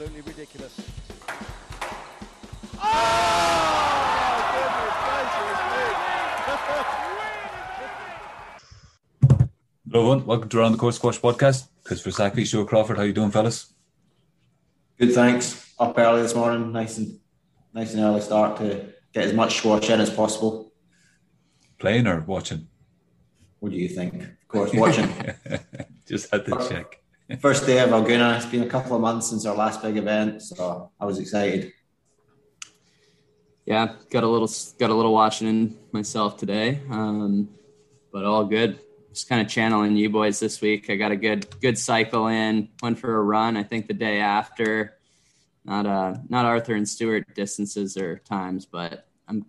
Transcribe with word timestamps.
absolutely 0.00 0.32
ridiculous. 0.32 0.80
Oh, 2.82 3.20
Hello, 9.84 10.12
everyone. 10.12 10.26
Welcome 10.26 10.48
to 10.48 10.58
Around 10.58 10.72
the 10.72 10.78
Court 10.78 10.94
Squash 10.94 11.20
podcast. 11.20 11.68
Christopher 11.84 12.12
Sackley, 12.12 12.46
Stuart 12.46 12.68
Crawford. 12.68 12.96
How 12.96 13.02
you 13.02 13.12
doing, 13.12 13.30
fellas? 13.30 13.74
Good, 14.98 15.12
thanks. 15.12 15.70
Up 15.78 15.98
early 15.98 16.22
this 16.22 16.34
morning, 16.34 16.72
nice 16.72 16.96
and 16.96 17.18
nice 17.74 17.92
and 17.92 18.02
early 18.02 18.22
start 18.22 18.56
to 18.58 18.86
get 19.12 19.24
as 19.24 19.34
much 19.34 19.58
squash 19.58 19.90
in 19.90 20.00
as 20.00 20.08
possible. 20.08 20.72
Playing 21.78 22.06
or 22.06 22.20
watching? 22.20 22.68
What 23.58 23.72
do 23.72 23.76
you 23.78 23.88
think? 23.88 24.14
Of 24.22 24.48
course, 24.48 24.72
watching. 24.72 25.12
Just 26.08 26.30
had 26.30 26.46
to 26.46 26.66
check. 26.68 27.00
First 27.38 27.64
day 27.64 27.78
of 27.78 27.92
El 27.92 28.04
Gouna. 28.04 28.36
It's 28.36 28.46
been 28.46 28.64
a 28.64 28.66
couple 28.66 28.96
of 28.96 29.02
months 29.02 29.28
since 29.28 29.46
our 29.46 29.54
last 29.54 29.82
big 29.82 29.96
event, 29.96 30.42
so 30.42 30.90
I 30.98 31.04
was 31.04 31.20
excited. 31.20 31.72
Yeah, 33.64 33.94
got 34.10 34.24
a 34.24 34.26
little 34.26 34.50
got 34.80 34.90
a 34.90 34.94
little 34.94 35.12
watching 35.12 35.46
in 35.46 35.78
myself 35.92 36.36
today, 36.36 36.80
um, 36.90 37.48
but 38.12 38.24
all 38.24 38.44
good. 38.44 38.80
Just 39.12 39.28
kind 39.28 39.40
of 39.40 39.46
channeling 39.46 39.96
you 39.96 40.10
boys 40.10 40.40
this 40.40 40.60
week. 40.60 40.90
I 40.90 40.96
got 40.96 41.12
a 41.12 41.16
good 41.16 41.46
good 41.60 41.78
cycle 41.78 42.26
in. 42.26 42.68
Went 42.82 42.98
for 42.98 43.16
a 43.16 43.22
run. 43.22 43.56
I 43.56 43.62
think 43.62 43.86
the 43.86 43.94
day 43.94 44.18
after. 44.18 44.96
Not 45.64 45.86
uh 45.86 46.14
not 46.28 46.46
Arthur 46.46 46.74
and 46.74 46.88
Stewart 46.88 47.32
distances 47.34 47.96
or 47.96 48.18
times, 48.18 48.66
but 48.66 49.06
I'm, 49.28 49.46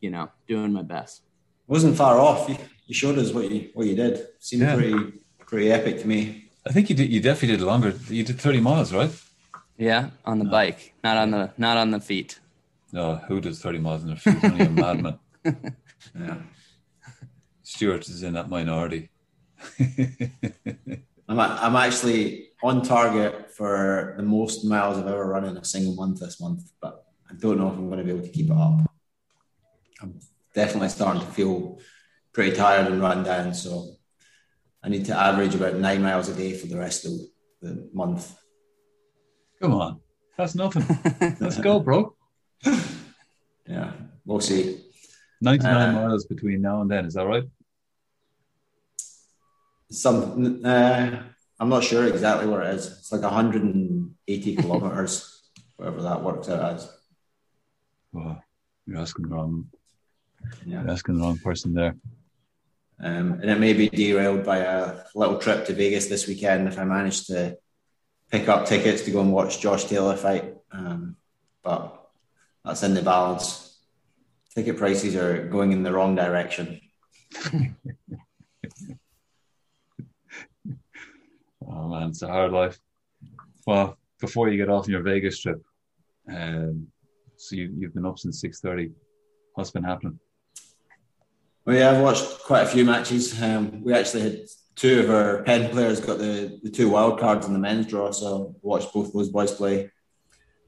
you 0.00 0.10
know, 0.10 0.30
doing 0.46 0.72
my 0.74 0.82
best. 0.82 1.22
Wasn't 1.68 1.96
far 1.96 2.18
off. 2.18 2.48
You, 2.48 2.56
you 2.86 2.94
showed 2.94 3.18
us 3.18 3.32
what 3.32 3.50
you 3.50 3.70
what 3.72 3.86
you 3.86 3.96
did. 3.96 4.26
Seemed 4.40 4.62
yeah. 4.62 4.74
pretty 4.74 5.12
pretty 5.46 5.72
epic 5.72 6.00
to 6.00 6.06
me. 6.06 6.47
I 6.68 6.72
think 6.72 6.90
you 6.90 6.96
did. 6.96 7.10
You 7.10 7.20
definitely 7.20 7.56
did 7.56 7.64
longer. 7.64 7.94
You 8.08 8.22
did 8.24 8.38
thirty 8.38 8.60
miles, 8.60 8.92
right? 8.92 9.10
Yeah, 9.78 10.10
on 10.26 10.38
the 10.38 10.44
no. 10.44 10.50
bike, 10.50 10.92
not 11.02 11.16
on 11.16 11.30
the 11.30 11.50
not 11.56 11.78
on 11.78 11.90
the 11.90 12.00
feet. 12.00 12.40
No, 12.92 13.16
who 13.16 13.40
does 13.40 13.60
thirty 13.62 13.78
miles 13.78 14.02
on 14.02 14.08
their 14.08 14.16
feet? 14.16 14.44
Only 14.44 14.66
a 14.66 14.70
madman. 14.70 15.18
yeah, 15.44 16.36
Stuart 17.62 18.08
is 18.08 18.22
in 18.22 18.34
that 18.34 18.50
minority. 18.50 19.08
I'm 21.28 21.40
I'm 21.40 21.76
actually 21.76 22.48
on 22.62 22.82
target 22.82 23.50
for 23.50 24.14
the 24.16 24.22
most 24.22 24.64
miles 24.64 24.98
I've 24.98 25.06
ever 25.06 25.26
run 25.26 25.44
in 25.44 25.56
a 25.56 25.64
single 25.64 25.94
month 25.94 26.20
this 26.20 26.40
month, 26.40 26.70
but 26.82 27.06
I 27.30 27.34
don't 27.34 27.58
know 27.58 27.68
if 27.68 27.74
I'm 27.74 27.86
going 27.86 27.98
to 27.98 28.04
be 28.04 28.10
able 28.10 28.26
to 28.26 28.32
keep 28.32 28.50
it 28.50 28.56
up. 28.56 28.80
I'm 30.02 30.18
definitely 30.54 30.88
starting 30.90 31.22
to 31.22 31.28
feel 31.28 31.78
pretty 32.32 32.54
tired 32.54 32.88
and 32.88 33.00
run 33.00 33.22
down, 33.22 33.54
so 33.54 33.97
I 34.82 34.88
need 34.88 35.04
to 35.06 35.16
average 35.16 35.54
about 35.54 35.74
nine 35.74 36.02
miles 36.02 36.28
a 36.28 36.34
day 36.34 36.54
for 36.54 36.66
the 36.66 36.78
rest 36.78 37.04
of 37.04 37.12
the 37.60 37.88
month. 37.92 38.34
Come 39.60 39.74
on, 39.74 40.00
that's 40.36 40.54
nothing. 40.54 40.84
Let's 41.40 41.58
go, 41.58 41.80
bro. 41.80 42.14
yeah, 43.66 43.92
we'll 44.24 44.40
see. 44.40 44.84
99 45.40 45.74
uh, 45.74 45.92
miles 45.92 46.24
between 46.26 46.62
now 46.62 46.80
and 46.80 46.90
then, 46.90 47.06
is 47.06 47.14
that 47.14 47.26
right? 47.26 47.44
Some, 49.90 50.62
uh, 50.64 51.22
I'm 51.60 51.68
not 51.68 51.84
sure 51.84 52.06
exactly 52.06 52.46
where 52.46 52.62
it 52.62 52.74
is. 52.74 52.86
It's 52.86 53.12
like 53.12 53.22
180 53.22 54.56
kilometers, 54.56 55.50
whatever 55.76 56.02
that 56.02 56.22
works 56.22 56.48
out 56.48 56.74
as. 56.74 56.92
Well, 58.12 58.42
you're 58.86 58.98
asking 58.98 59.28
the 59.28 59.34
wrong. 59.34 59.68
Yeah. 60.64 60.82
You're 60.82 60.90
asking 60.90 61.16
the 61.16 61.22
wrong 61.22 61.38
person 61.38 61.74
there. 61.74 61.96
Um, 63.00 63.34
and 63.34 63.50
it 63.50 63.60
may 63.60 63.74
be 63.74 63.88
derailed 63.88 64.44
by 64.44 64.58
a 64.58 65.02
little 65.14 65.38
trip 65.38 65.66
to 65.66 65.72
Vegas 65.72 66.06
this 66.06 66.26
weekend 66.26 66.66
if 66.66 66.78
I 66.78 66.84
manage 66.84 67.26
to 67.26 67.56
pick 68.30 68.48
up 68.48 68.66
tickets 68.66 69.02
to 69.02 69.10
go 69.10 69.20
and 69.20 69.32
watch 69.32 69.60
Josh 69.60 69.84
Taylor 69.84 70.16
fight. 70.16 70.54
Um, 70.72 71.16
but 71.62 72.10
that's 72.64 72.82
in 72.82 72.94
the 72.94 73.02
balance. 73.02 73.78
Ticket 74.54 74.76
prices 74.76 75.14
are 75.14 75.46
going 75.46 75.72
in 75.72 75.82
the 75.82 75.92
wrong 75.92 76.16
direction. 76.16 76.80
oh 77.44 77.50
man, 81.88 82.08
it's 82.08 82.22
a 82.22 82.28
hard 82.28 82.52
life. 82.52 82.78
Well, 83.66 83.98
before 84.20 84.48
you 84.48 84.56
get 84.56 84.70
off 84.70 84.88
your 84.88 85.02
Vegas 85.02 85.38
trip, 85.38 85.62
um, 86.28 86.88
so 87.36 87.54
you, 87.54 87.72
you've 87.78 87.94
been 87.94 88.06
up 88.06 88.18
since 88.18 88.40
six 88.40 88.60
thirty. 88.60 88.90
What's 89.54 89.70
been 89.70 89.84
happening? 89.84 90.18
Well, 91.68 91.76
yeah, 91.76 91.90
I've 91.90 92.00
watched 92.00 92.44
quite 92.44 92.62
a 92.62 92.66
few 92.66 92.86
matches. 92.86 93.42
Um, 93.42 93.84
we 93.84 93.92
actually 93.92 94.22
had 94.22 94.40
two 94.74 95.00
of 95.00 95.10
our 95.10 95.42
Penn 95.42 95.68
players 95.70 96.00
got 96.00 96.16
the, 96.16 96.58
the 96.62 96.70
two 96.70 96.88
wild 96.88 97.20
cards 97.20 97.46
in 97.46 97.52
the 97.52 97.58
men's 97.58 97.84
draw, 97.84 98.10
so 98.10 98.56
watched 98.62 98.90
both 98.94 99.12
those 99.12 99.28
boys 99.28 99.52
play. 99.52 99.90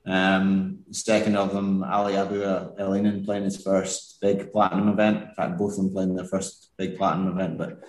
Um, 0.05 0.81
second 0.91 1.37
of 1.37 1.55
them, 1.55 1.83
Ali 1.85 2.19
Abu 2.19 2.43
Elinin 2.43 3.25
playing 3.25 3.45
his 3.45 3.63
first 3.63 4.21
big 4.21 4.53
platinum 4.53 4.89
event. 4.89 5.23
In 5.31 5.35
fact, 5.35 5.57
both 5.57 5.71
of 5.71 5.77
them 5.79 5.91
playing 5.91 6.17
their 6.17 6.27
first 6.27 6.73
big 6.77 6.99
platinum 6.99 7.29
event. 7.29 7.57
But 7.57 7.81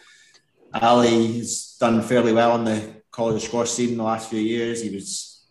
Ali 0.73 1.39
has 1.39 1.75
done 1.81 2.01
fairly 2.03 2.31
well 2.31 2.53
on 2.53 2.63
the 2.63 3.03
college 3.11 3.43
squash 3.43 3.71
scene 3.71 3.89
in 3.89 3.97
the 3.97 4.05
last 4.05 4.29
few 4.29 4.39
years. 4.39 4.81
He 4.81 4.95
was 4.95 5.47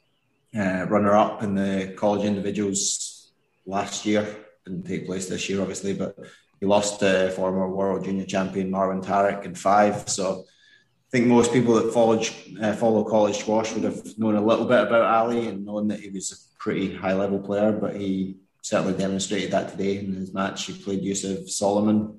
uh, 0.59 0.87
runner 0.88 1.15
up 1.15 1.42
in 1.42 1.56
the 1.56 1.92
college 1.94 2.25
individuals 2.25 3.32
last 3.66 4.06
year. 4.06 4.47
Didn't 4.65 4.87
take 4.87 5.04
place 5.04 5.28
this 5.28 5.47
year, 5.50 5.60
obviously, 5.60 5.92
but 5.92 6.16
he 6.60 6.66
lost 6.66 7.00
to 7.00 7.31
former 7.31 7.69
world 7.69 8.04
junior 8.04 8.26
champion 8.26 8.71
Marwan 8.71 9.04
Tarek 9.04 9.44
in 9.44 9.54
five. 9.54 10.09
So 10.09 10.44
I 10.44 11.10
think 11.10 11.26
most 11.26 11.53
people 11.53 11.75
that 11.75 11.93
follow, 11.93 12.21
uh, 12.62 12.75
follow 12.75 13.03
college 13.03 13.38
squash 13.38 13.72
would 13.72 13.84
have 13.84 14.19
known 14.19 14.37
a 14.37 14.44
little 14.44 14.66
bit 14.66 14.87
about 14.87 15.03
Ali 15.03 15.48
and 15.48 15.65
known 15.65 15.88
that 15.88 16.00
he 16.00 16.10
was 16.10 16.32
a 16.32 16.62
pretty 16.62 16.94
high 16.94 17.15
level 17.15 17.41
player, 17.41 17.72
but 17.72 17.97
he 17.97 18.37
certainly 18.62 18.97
demonstrated 18.97 19.50
that 19.53 19.71
today 19.71 19.98
in 19.98 20.15
his 20.15 20.34
match. 20.34 20.66
He 20.66 20.75
played 20.75 21.03
Yusuf 21.03 21.47
Soliman, 21.47 22.19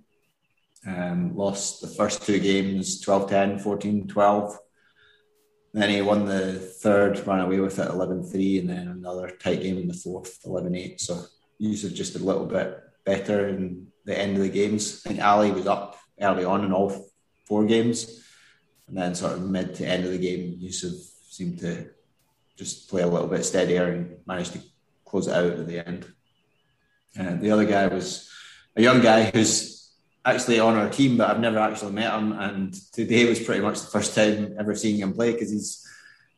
um, 0.88 1.35
lost 1.35 1.81
the 1.81 1.88
first 1.88 2.23
two 2.23 2.40
games 2.40 3.00
12 3.02 3.29
10, 3.29 3.59
14 3.59 4.08
12. 4.08 4.58
Then 5.73 5.90
he 5.90 6.02
won 6.02 6.25
the 6.25 6.56
third, 6.56 7.25
ran 7.25 7.40
away 7.40 7.59
with 7.59 7.79
it 7.79 7.88
11 7.88 8.23
3, 8.23 8.59
and 8.59 8.69
then 8.69 8.88
another 8.88 9.29
tight 9.29 9.62
game 9.62 9.78
in 9.78 9.88
the 9.88 9.94
fourth, 9.94 10.40
11 10.44 10.75
8. 10.75 11.00
So 11.00 11.23
Yusuf 11.59 11.94
just 11.94 12.16
a 12.16 12.19
little 12.19 12.47
bit 12.47 12.78
better 13.06 13.47
in 13.47 13.91
the 14.06 14.18
end 14.18 14.38
of 14.38 14.44
the 14.44 14.50
games. 14.50 15.04
I 15.06 15.10
think 15.10 15.24
Ali 15.24 15.52
was 15.52 15.68
up 15.68 15.98
early 16.20 16.46
on 16.46 16.66
in 16.66 16.74
all 16.74 17.10
four 17.46 17.66
games, 17.66 18.24
and 18.88 18.98
then 18.98 19.16
sort 19.16 19.34
of 19.34 19.50
mid 19.50 19.76
to 19.76 19.86
end 19.86 20.06
of 20.06 20.12
the 20.12 20.18
game, 20.18 20.56
Yusuf 20.60 20.94
seemed 21.30 21.60
to 21.60 21.90
just 22.58 22.90
play 22.90 23.02
a 23.02 23.08
little 23.08 23.28
bit 23.28 23.46
steadier 23.46 23.88
and 23.92 24.18
managed 24.26 24.54
to 24.54 24.62
close 25.06 25.28
it 25.28 25.34
out 25.34 25.60
at 25.60 25.68
the 25.68 25.86
end. 25.88 26.06
And 27.16 27.42
the 27.42 27.52
other 27.52 27.66
guy 27.66 27.88
was 27.88 28.30
a 28.76 28.82
young 28.82 29.02
guy 29.02 29.30
who's 29.30 29.92
actually 30.24 30.60
on 30.60 30.76
our 30.76 30.90
team, 30.90 31.18
but 31.18 31.30
I've 31.30 31.40
never 31.40 31.60
actually 31.60 31.94
met 31.94 32.14
him. 32.14 32.32
And 32.34 32.74
today 32.94 33.28
was 33.28 33.40
pretty 33.40 33.62
much 33.62 33.82
the 33.82 33.88
first 33.88 34.16
time 34.16 34.56
ever 34.60 34.76
seeing 34.76 34.98
him 34.98 35.14
play 35.14 35.34
because 35.34 35.52
he's 35.52 35.88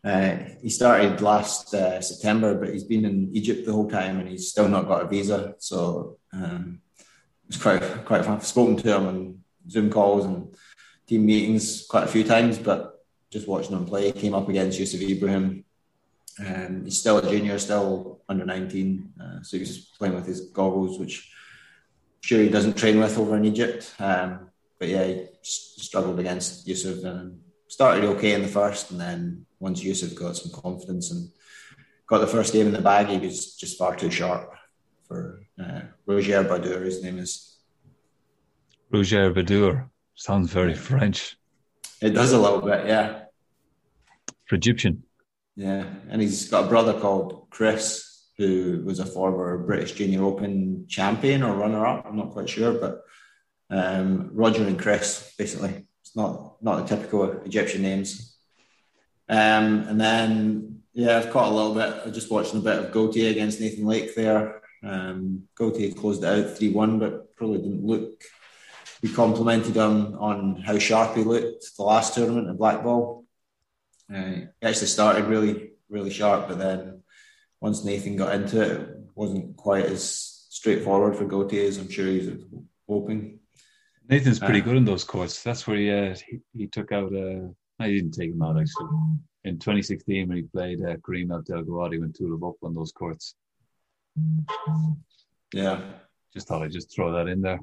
uh, 0.03 0.37
he 0.61 0.69
started 0.69 1.21
last 1.21 1.73
uh, 1.73 2.01
September, 2.01 2.55
but 2.59 2.73
he's 2.73 2.83
been 2.83 3.05
in 3.05 3.29
Egypt 3.33 3.65
the 3.65 3.71
whole 3.71 3.89
time 3.89 4.19
and 4.19 4.27
he's 4.27 4.49
still 4.49 4.67
not 4.67 4.87
got 4.87 5.03
a 5.03 5.07
visa. 5.07 5.55
So 5.59 6.17
um, 6.33 6.81
quite 7.57 7.81
quite. 8.05 8.27
I've 8.27 8.45
spoken 8.45 8.77
to 8.77 8.95
him 8.95 9.07
on 9.07 9.43
Zoom 9.69 9.89
calls 9.89 10.25
and 10.25 10.55
team 11.07 11.25
meetings 11.25 11.85
quite 11.87 12.03
a 12.03 12.07
few 12.07 12.23
times, 12.23 12.57
but 12.57 13.05
just 13.31 13.47
watching 13.47 13.75
him 13.75 13.85
play, 13.85 14.11
came 14.11 14.33
up 14.33 14.49
against 14.49 14.79
Yusuf 14.79 15.01
Ibrahim. 15.01 15.65
Um, 16.39 16.85
he's 16.85 16.99
still 16.99 17.17
a 17.17 17.29
junior, 17.29 17.59
still 17.59 18.21
under 18.27 18.45
19, 18.45 19.13
uh, 19.21 19.43
so 19.43 19.57
he's 19.57 19.75
just 19.75 19.97
playing 19.97 20.15
with 20.15 20.25
his 20.25 20.41
goggles, 20.41 20.99
which 20.99 21.31
sure 22.21 22.39
he 22.39 22.49
doesn't 22.49 22.77
train 22.77 22.99
with 22.99 23.17
over 23.17 23.37
in 23.37 23.45
Egypt. 23.45 23.93
Um, 23.99 24.49
but 24.79 24.87
yeah, 24.89 25.05
he 25.05 25.27
struggled 25.41 26.19
against 26.19 26.67
Yusuf 26.67 27.03
and 27.03 27.39
started 27.67 28.03
okay 28.05 28.33
in 28.33 28.41
the 28.41 28.47
first, 28.47 28.91
and 28.91 28.99
then 28.99 29.45
once 29.59 29.83
Yusuf 29.83 30.15
got 30.15 30.35
some 30.37 30.51
confidence 30.61 31.11
and 31.11 31.29
got 32.07 32.19
the 32.19 32.27
first 32.27 32.53
game 32.53 32.67
in 32.67 32.73
the 32.73 32.81
bag, 32.81 33.07
he 33.07 33.17
was 33.19 33.55
just 33.55 33.77
far 33.77 33.95
too 33.95 34.09
sharp 34.09 34.53
for 35.13 35.45
uh, 35.61 35.81
Roger 36.07 36.43
Badour. 36.43 36.83
His 36.83 37.03
name 37.03 37.19
is 37.19 37.59
Roger 38.91 39.31
Badour. 39.31 39.89
Sounds 40.15 40.51
very 40.51 40.73
French. 40.73 41.37
It 42.01 42.11
does 42.11 42.33
a 42.33 42.39
little 42.39 42.61
bit, 42.61 42.87
yeah. 42.87 43.25
For 44.45 44.55
Egyptian. 44.55 45.03
Yeah, 45.55 45.85
and 46.09 46.21
he's 46.21 46.49
got 46.49 46.65
a 46.65 46.67
brother 46.67 46.99
called 46.99 47.47
Chris, 47.51 48.27
who 48.37 48.81
was 48.83 48.99
a 48.99 49.05
former 49.05 49.59
British 49.59 49.93
Junior 49.93 50.23
Open 50.23 50.85
champion 50.87 51.43
or 51.43 51.55
runner-up. 51.55 52.05
I'm 52.07 52.17
not 52.17 52.31
quite 52.31 52.49
sure, 52.49 52.73
but 52.73 53.01
um, 53.69 54.31
Roger 54.33 54.65
and 54.65 54.79
Chris, 54.79 55.33
basically. 55.37 55.85
It's 56.01 56.15
not 56.15 56.57
not 56.61 56.75
the 56.77 56.95
typical 56.95 57.23
Egyptian 57.43 57.83
names. 57.83 58.35
Um, 59.29 59.87
and 59.87 60.01
then 60.01 60.81
yeah, 60.93 61.17
I've 61.17 61.31
caught 61.31 61.51
a 61.51 61.55
little 61.55 61.75
bit. 61.75 62.01
I 62.05 62.09
just 62.09 62.31
watching 62.31 62.59
a 62.59 62.63
bit 62.63 62.79
of 62.79 62.91
Gaultier 62.91 63.31
against 63.31 63.61
Nathan 63.61 63.85
Lake 63.85 64.15
there. 64.15 64.62
Um, 64.83 65.43
Gaultier 65.55 65.93
closed 65.93 66.23
it 66.23 66.27
out 66.27 66.57
3 66.57 66.71
1, 66.71 66.99
but 66.99 67.35
probably 67.35 67.59
didn't 67.59 67.85
look. 67.85 68.21
We 69.01 69.09
complimented 69.11 69.75
him 69.75 70.15
on 70.19 70.61
how 70.61 70.77
sharp 70.77 71.15
he 71.15 71.23
looked 71.23 71.65
the 71.77 71.83
last 71.83 72.15
tournament 72.15 72.47
in 72.47 72.57
Black 72.57 72.83
Ball. 72.83 73.25
Uh, 74.13 74.23
he 74.23 74.47
actually 74.61 74.87
started 74.87 75.25
really, 75.25 75.71
really 75.89 76.09
sharp, 76.09 76.47
but 76.47 76.57
then 76.57 77.01
once 77.59 77.83
Nathan 77.83 78.15
got 78.17 78.35
into 78.35 78.61
it, 78.61 78.71
it 78.71 78.97
wasn't 79.15 79.55
quite 79.57 79.85
as 79.85 80.45
straightforward 80.49 81.15
for 81.15 81.25
Gaultier 81.25 81.67
as 81.67 81.77
I'm 81.77 81.89
sure 81.89 82.05
he 82.07 82.19
was 82.19 82.43
hoping. 82.87 83.39
Nathan's 84.09 84.39
pretty 84.39 84.61
Uh, 84.61 84.65
good 84.65 84.77
in 84.77 84.85
those 84.85 85.03
courts. 85.05 85.41
That's 85.43 85.65
where 85.65 85.77
he 85.77 85.89
uh, 85.89 86.15
he, 86.29 86.39
he 86.53 86.67
took 86.67 86.91
out. 86.91 87.13
Uh, 87.15 87.47
I 87.79 87.87
didn't 87.89 88.11
take 88.11 88.31
him 88.31 88.41
out 88.41 88.59
actually. 88.59 88.87
In 89.45 89.59
2016, 89.59 90.27
when 90.27 90.37
he 90.37 90.43
played 90.43 90.81
uh, 90.81 90.95
Kareem 90.97 91.35
Abdel 91.35 91.63
Gawadi, 91.63 91.99
went 91.99 92.15
two 92.15 92.39
up 92.45 92.55
on 92.63 92.73
those 92.73 92.91
courts. 92.91 93.35
Yeah. 95.53 95.81
Just 96.33 96.47
thought 96.47 96.63
I'd 96.63 96.71
just 96.71 96.93
throw 96.93 97.11
that 97.13 97.27
in 97.27 97.41
there. 97.41 97.59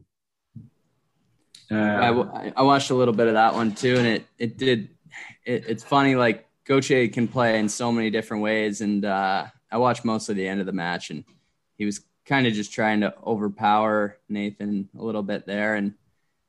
I, 1.73 2.07
w- 2.09 2.31
I- 2.33 2.53
I 2.57 2.63
watched 2.63 2.91
a 2.91 2.95
little 2.95 3.15
bit 3.15 3.29
of 3.29 3.35
that 3.35 3.55
one 3.55 3.75
too, 3.75 3.97
and 3.97 4.07
it 4.07 4.27
it 4.39 4.57
did. 4.59 4.89
It, 5.45 5.65
it's 5.69 5.85
funny, 5.85 6.17
like 6.17 6.47
Gaultier 6.65 7.09
can 7.09 7.29
play 7.29 7.59
in 7.59 7.69
so 7.69 7.93
many 7.93 8.11
different 8.11 8.43
ways, 8.43 8.81
and 8.81 9.05
uh, 9.05 9.47
I 9.71 9.79
watched 9.79 10.05
most 10.05 10.29
of 10.29 10.37
the 10.37 10.47
end 10.49 10.59
of 10.61 10.67
the 10.67 10.73
match, 10.73 11.11
and 11.11 11.25
he 11.79 11.85
was 11.85 12.01
kind 12.27 12.47
of 12.47 12.53
just 12.55 12.73
trying 12.73 13.01
to 13.01 13.15
overpower 13.25 14.17
Nathan 14.29 14.89
a 14.99 15.03
little 15.03 15.23
bit 15.23 15.47
there, 15.47 15.77
and 15.77 15.95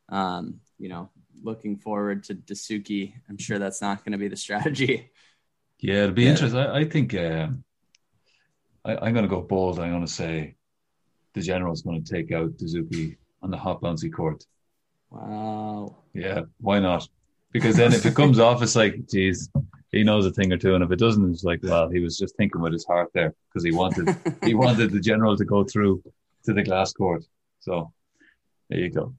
um, 0.10 0.60
you 0.80 0.90
know, 0.90 1.10
looking 1.44 1.78
forward 1.78 2.24
to 2.26 2.36
Dessouky. 2.36 3.14
I'm 3.30 3.38
sure 3.38 3.60
that's 3.60 3.82
not 3.82 4.04
going 4.04 4.14
to 4.14 4.18
be 4.18 4.28
the 4.28 4.36
strategy. 4.48 5.12
Yeah, 5.80 6.04
it'll 6.04 6.16
be 6.16 6.24
Yeah. 6.24 6.32
interesting. 6.32 6.60
I, 6.60 6.80
I 6.80 6.86
think 6.86 7.14
um, 7.16 7.64
I, 8.86 8.96
I'm 8.98 9.14
going 9.14 9.24
to 9.24 9.36
go 9.36 9.42
bold. 9.42 9.80
I'm 9.80 9.92
going 9.92 10.06
to 10.06 10.12
say 10.12 10.56
the 11.34 11.42
general's 11.42 11.82
going 11.82 12.04
to 12.04 12.14
take 12.14 12.32
out 12.32 12.58
Dessouky 12.58 13.18
on 13.42 13.52
the 13.52 13.58
hot 13.58 13.82
bouncy 13.82 14.12
court. 14.12 14.46
Wow. 15.10 15.98
Yeah, 16.14 16.42
why 16.60 16.80
not? 16.80 17.08
Because 17.52 17.76
then 17.76 17.94
if 17.94 18.06
it 18.06 18.16
comes 18.16 18.40
off, 18.40 18.62
it's 18.62 18.76
like, 18.76 19.08
geez, 19.10 19.50
he 19.92 20.04
knows 20.04 20.26
a 20.26 20.32
thing 20.32 20.54
or 20.54 20.58
two, 20.58 20.74
and 20.74 20.84
if 20.84 20.92
it 20.92 21.00
doesn't, 21.00 21.32
it's 21.32 21.44
like, 21.44 21.60
well, 21.64 21.90
he 21.90 22.00
was 22.00 22.18
just 22.18 22.36
thinking 22.38 22.62
with 22.62 22.72
his 22.72 22.86
heart 22.86 23.12
there 23.14 23.34
because 23.50 23.64
he 23.64 23.72
wanted 23.72 24.16
he 24.44 24.54
wanted 24.54 24.92
the 24.92 25.02
general 25.02 25.36
to 25.36 25.44
go 25.44 25.66
through 25.66 26.02
to 26.46 26.54
the 26.54 26.64
glass 26.64 26.94
court. 26.94 27.26
So 27.60 27.92
there 28.70 28.80
you 28.80 28.90
go. 28.90 29.14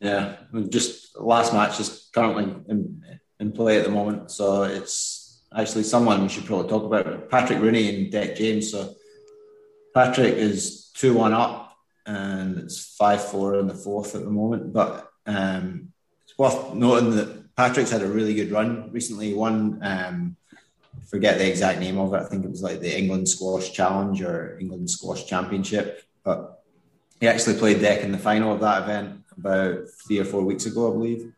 Yeah, 0.00 0.36
just 0.70 1.18
last 1.20 1.52
match 1.52 1.78
is 1.78 2.08
currently 2.14 2.44
in, 2.68 3.02
in 3.38 3.52
play 3.52 3.78
at 3.78 3.84
the 3.84 3.90
moment, 3.90 4.30
so 4.30 4.62
it's 4.62 5.19
actually 5.54 5.84
someone 5.84 6.22
we 6.22 6.28
should 6.28 6.46
probably 6.46 6.68
talk 6.68 6.84
about. 6.84 7.30
Patrick 7.30 7.60
Rooney 7.60 7.88
and 7.88 8.12
Dec 8.12 8.36
James. 8.36 8.70
So 8.70 8.94
Patrick 9.94 10.34
is 10.34 10.90
two 10.94 11.14
one 11.14 11.32
up, 11.32 11.76
and 12.06 12.58
it's 12.58 12.94
five 12.96 13.22
four 13.22 13.58
in 13.58 13.66
the 13.66 13.74
fourth 13.74 14.14
at 14.14 14.24
the 14.24 14.30
moment. 14.30 14.72
But 14.72 15.10
um, 15.26 15.92
it's 16.24 16.38
worth 16.38 16.74
noting 16.74 17.16
that 17.16 17.54
Patrick's 17.56 17.90
had 17.90 18.02
a 18.02 18.08
really 18.08 18.34
good 18.34 18.50
run 18.50 18.90
recently. 18.92 19.28
He 19.28 19.34
won. 19.34 19.78
Um, 19.82 20.36
forget 21.08 21.38
the 21.38 21.48
exact 21.48 21.80
name 21.80 21.98
of 21.98 22.14
it. 22.14 22.18
I 22.18 22.24
think 22.24 22.44
it 22.44 22.50
was 22.50 22.62
like 22.62 22.80
the 22.80 22.96
England 22.96 23.28
Squash 23.28 23.72
Challenge 23.72 24.22
or 24.22 24.58
England 24.60 24.88
Squash 24.90 25.26
Championship, 25.26 26.04
but 26.24 26.62
he 27.20 27.28
actually 27.28 27.58
played 27.58 27.78
Dec 27.78 28.02
in 28.02 28.12
the 28.12 28.18
final 28.18 28.52
of 28.52 28.60
that 28.60 28.82
event 28.82 29.22
about 29.36 29.88
three 30.06 30.18
or 30.18 30.24
four 30.24 30.42
weeks 30.42 30.66
ago, 30.66 30.90
I 30.90 30.92
believe, 30.92 31.32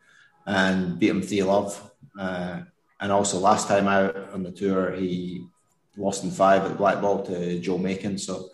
and 0.45 0.99
beat 0.99 1.09
him 1.09 1.21
3 1.21 1.43
love. 1.43 1.91
Uh, 2.17 2.61
and 2.99 3.11
also, 3.11 3.39
last 3.39 3.67
time 3.67 3.87
out 3.87 4.15
on 4.33 4.43
the 4.43 4.51
tour, 4.51 4.91
he 4.93 5.45
lost 5.97 6.23
in 6.23 6.31
five 6.31 6.63
at 6.63 6.77
Black 6.77 7.01
Ball 7.01 7.25
to 7.25 7.59
Joe 7.59 7.77
Makin. 7.77 8.17
So 8.17 8.49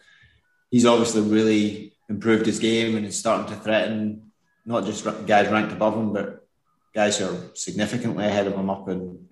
he's 0.71 0.85
obviously 0.85 1.21
really 1.21 1.93
improved 2.09 2.45
his 2.45 2.59
game 2.59 2.95
and 2.95 3.05
is 3.05 3.17
starting 3.17 3.53
to 3.53 3.61
threaten 3.61 4.31
not 4.65 4.85
just 4.85 5.03
guys 5.25 5.49
ranked 5.49 5.71
above 5.71 5.95
him, 5.95 6.13
but 6.13 6.47
guys 6.93 7.17
who 7.17 7.25
are 7.25 7.55
significantly 7.55 8.25
ahead 8.25 8.47
of 8.47 8.53
him 8.53 8.69
up 8.69 8.87
in 8.89 9.27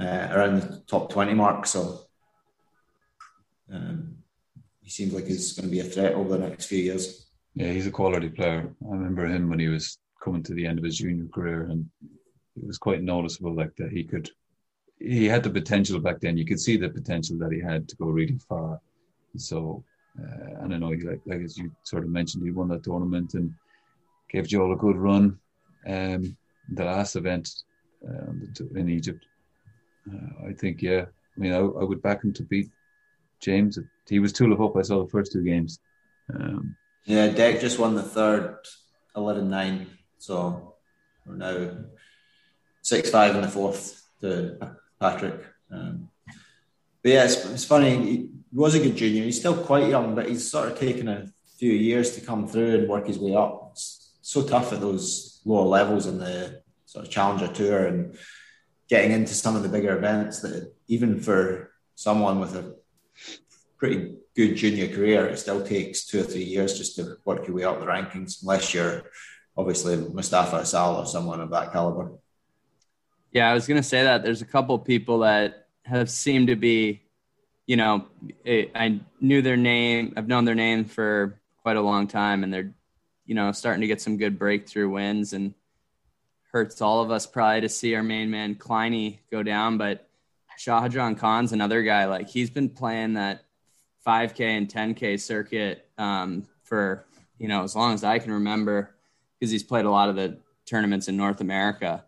uh, 0.00 0.28
around 0.30 0.60
the 0.60 0.82
top 0.86 1.10
20 1.10 1.34
mark. 1.34 1.66
So 1.66 2.00
um, 3.72 4.18
he 4.82 4.90
seems 4.90 5.12
like 5.12 5.26
he's 5.26 5.52
going 5.52 5.68
to 5.68 5.70
be 5.70 5.80
a 5.80 5.84
threat 5.84 6.14
over 6.14 6.36
the 6.36 6.48
next 6.48 6.66
few 6.66 6.78
years. 6.78 7.26
Yeah, 7.54 7.72
he's 7.72 7.86
a 7.86 7.90
quality 7.90 8.28
player. 8.28 8.74
I 8.84 8.90
remember 8.92 9.26
him 9.26 9.48
when 9.48 9.58
he 9.58 9.68
was 9.68 9.98
coming 10.22 10.42
to 10.44 10.54
the 10.54 10.66
end 10.66 10.78
of 10.78 10.84
his 10.84 10.98
junior 10.98 11.26
career, 11.32 11.64
and 11.64 11.88
it 12.62 12.66
was 12.66 12.78
quite 12.78 13.02
noticeable, 13.02 13.54
like 13.54 13.74
that 13.76 13.92
he 13.92 14.04
could. 14.04 14.30
He 14.98 15.26
had 15.26 15.44
the 15.44 15.50
potential 15.50 16.00
back 16.00 16.20
then. 16.20 16.36
You 16.36 16.44
could 16.44 16.60
see 16.60 16.76
the 16.76 16.88
potential 16.88 17.38
that 17.38 17.52
he 17.52 17.60
had 17.60 17.88
to 17.88 17.96
go 17.96 18.06
really 18.06 18.38
far. 18.48 18.80
So, 19.36 19.84
uh, 20.20 20.62
and 20.62 20.74
I 20.74 20.78
know, 20.78 20.90
he, 20.90 21.02
like, 21.02 21.20
like 21.24 21.40
as 21.40 21.56
you 21.56 21.70
sort 21.84 22.02
of 22.02 22.10
mentioned, 22.10 22.44
he 22.44 22.50
won 22.50 22.68
that 22.68 22.82
tournament 22.82 23.34
and 23.34 23.54
gave 24.28 24.48
Joel 24.48 24.72
a 24.72 24.76
good 24.76 24.96
run. 24.96 25.38
Um, 25.86 26.36
the 26.70 26.84
last 26.84 27.14
event 27.14 27.48
um, 28.06 28.52
in 28.74 28.88
Egypt, 28.88 29.24
uh, 30.12 30.48
I 30.48 30.52
think, 30.52 30.82
yeah. 30.82 31.04
I 31.36 31.40
mean, 31.40 31.52
I, 31.52 31.58
I 31.58 31.84
would 31.84 32.02
back 32.02 32.24
him 32.24 32.32
to 32.32 32.42
beat 32.42 32.68
James. 33.40 33.78
He 34.08 34.18
was 34.18 34.32
two 34.32 34.52
up. 34.52 34.76
I 34.76 34.82
saw 34.82 35.04
the 35.04 35.10
first 35.10 35.32
two 35.32 35.44
games. 35.44 35.78
Um, 36.34 36.76
Yeah, 37.04 37.28
Dec 37.28 37.60
just 37.60 37.78
won 37.78 37.94
the 37.94 38.02
third 38.02 38.56
11 39.16 39.48
9. 39.48 39.86
So 40.18 40.74
we're 41.24 41.36
now 41.36 41.70
6 42.82 43.10
5 43.10 43.36
in 43.36 43.42
the 43.42 43.48
fourth 43.48 44.02
to 44.20 44.58
Patrick. 45.00 45.44
Um, 45.70 46.08
but 47.02 47.12
yeah, 47.12 47.24
it's, 47.24 47.44
it's 47.46 47.64
funny. 47.64 47.96
He 47.96 48.28
was 48.52 48.74
a 48.74 48.80
good 48.80 48.96
junior. 48.96 49.24
He's 49.24 49.38
still 49.38 49.56
quite 49.56 49.88
young, 49.88 50.14
but 50.14 50.28
he's 50.28 50.50
sort 50.50 50.70
of 50.70 50.78
taken 50.78 51.08
a 51.08 51.28
few 51.58 51.72
years 51.72 52.14
to 52.14 52.20
come 52.20 52.46
through 52.46 52.78
and 52.78 52.88
work 52.88 53.06
his 53.06 53.18
way 53.18 53.34
up. 53.34 53.70
It's 53.72 54.16
so 54.22 54.42
tough 54.42 54.72
at 54.72 54.80
those 54.80 55.40
lower 55.44 55.66
levels 55.66 56.06
in 56.06 56.18
the 56.18 56.62
sort 56.86 57.04
of 57.04 57.10
Challenger 57.10 57.48
Tour 57.48 57.86
and 57.86 58.18
getting 58.88 59.12
into 59.12 59.34
some 59.34 59.56
of 59.56 59.62
the 59.62 59.68
bigger 59.68 59.96
events 59.96 60.40
that 60.40 60.72
even 60.88 61.20
for 61.20 61.72
someone 61.94 62.40
with 62.40 62.56
a 62.56 62.74
pretty 63.76 64.14
good 64.34 64.56
junior 64.56 64.88
career, 64.88 65.26
it 65.26 65.38
still 65.38 65.64
takes 65.64 66.06
two 66.06 66.20
or 66.20 66.24
three 66.24 66.44
years 66.44 66.78
just 66.78 66.96
to 66.96 67.16
work 67.24 67.46
your 67.46 67.56
way 67.56 67.64
up 67.64 67.80
the 67.80 67.86
rankings, 67.86 68.42
unless 68.42 68.72
you're 68.72 69.02
obviously 69.56 69.96
Mostafa 69.96 70.62
Asal 70.62 70.96
or 70.96 71.06
someone 71.06 71.40
of 71.40 71.50
that 71.50 71.72
caliber. 71.72 72.12
Yeah, 73.32 73.50
I 73.50 73.54
was 73.54 73.66
going 73.66 73.80
to 73.80 73.86
say 73.86 74.04
that 74.04 74.22
there's 74.22 74.42
a 74.42 74.46
couple 74.46 74.78
people 74.78 75.20
that 75.20 75.66
have 75.84 76.10
seemed 76.10 76.48
to 76.48 76.56
be, 76.56 77.02
you 77.66 77.76
know, 77.76 78.06
I 78.46 79.00
knew 79.20 79.42
their 79.42 79.56
name, 79.56 80.14
I've 80.16 80.28
known 80.28 80.44
their 80.44 80.54
name 80.54 80.84
for 80.84 81.38
quite 81.62 81.76
a 81.76 81.82
long 81.82 82.06
time, 82.06 82.42
and 82.42 82.52
they're, 82.52 82.72
you 83.26 83.34
know, 83.34 83.52
starting 83.52 83.82
to 83.82 83.86
get 83.86 84.00
some 84.00 84.16
good 84.16 84.38
breakthrough 84.38 84.88
wins, 84.88 85.34
and 85.34 85.54
hurts 86.52 86.80
all 86.80 87.02
of 87.02 87.10
us 87.10 87.26
probably 87.26 87.60
to 87.62 87.68
see 87.68 87.94
our 87.94 88.02
main 88.02 88.30
man 88.30 88.54
Kleiny 88.54 89.18
go 89.30 89.42
down, 89.42 89.78
but 89.78 90.08
Shahjahan 90.58 91.18
Khan's 91.18 91.52
another 91.52 91.82
guy. 91.82 92.06
Like 92.06 92.28
he's 92.28 92.50
been 92.50 92.68
playing 92.68 93.14
that 93.14 93.44
5K 94.06 94.40
and 94.40 94.68
10K 94.68 95.20
circuit 95.20 95.88
um, 95.98 96.46
for 96.64 97.04
you 97.38 97.48
know 97.48 97.62
as 97.62 97.76
long 97.76 97.94
as 97.94 98.02
I 98.02 98.18
can 98.18 98.32
remember, 98.32 98.94
because 99.38 99.52
he's 99.52 99.62
played 99.62 99.84
a 99.84 99.90
lot 99.90 100.08
of 100.08 100.16
the 100.16 100.38
tournaments 100.66 101.08
in 101.08 101.16
North 101.16 101.40
America. 101.40 102.04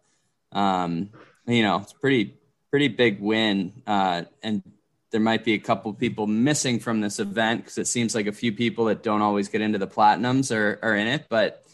Um, 0.53 1.11
you 1.47 1.63
know, 1.63 1.79
it's 1.79 1.93
pretty 1.93 2.37
pretty 2.71 2.89
big 2.89 3.21
win, 3.21 3.83
uh, 3.87 4.23
and 4.43 4.63
there 5.11 5.21
might 5.21 5.45
be 5.45 5.55
a 5.55 5.59
couple 5.59 5.93
people 5.93 6.27
missing 6.27 6.79
from 6.79 7.01
this 7.01 7.19
event 7.19 7.63
because 7.63 7.79
it 7.79 7.87
seems 7.87 8.15
like 8.15 8.27
a 8.27 8.33
few 8.33 8.53
people 8.53 8.87
that 8.87 9.03
don't 9.03 9.23
always 9.23 9.49
get 9.49 9.61
into 9.61 9.79
the 9.79 9.87
platinums 9.87 10.55
are 10.55 10.79
are 10.83 10.95
in 10.95 11.07
it. 11.07 11.27
But 11.29 11.65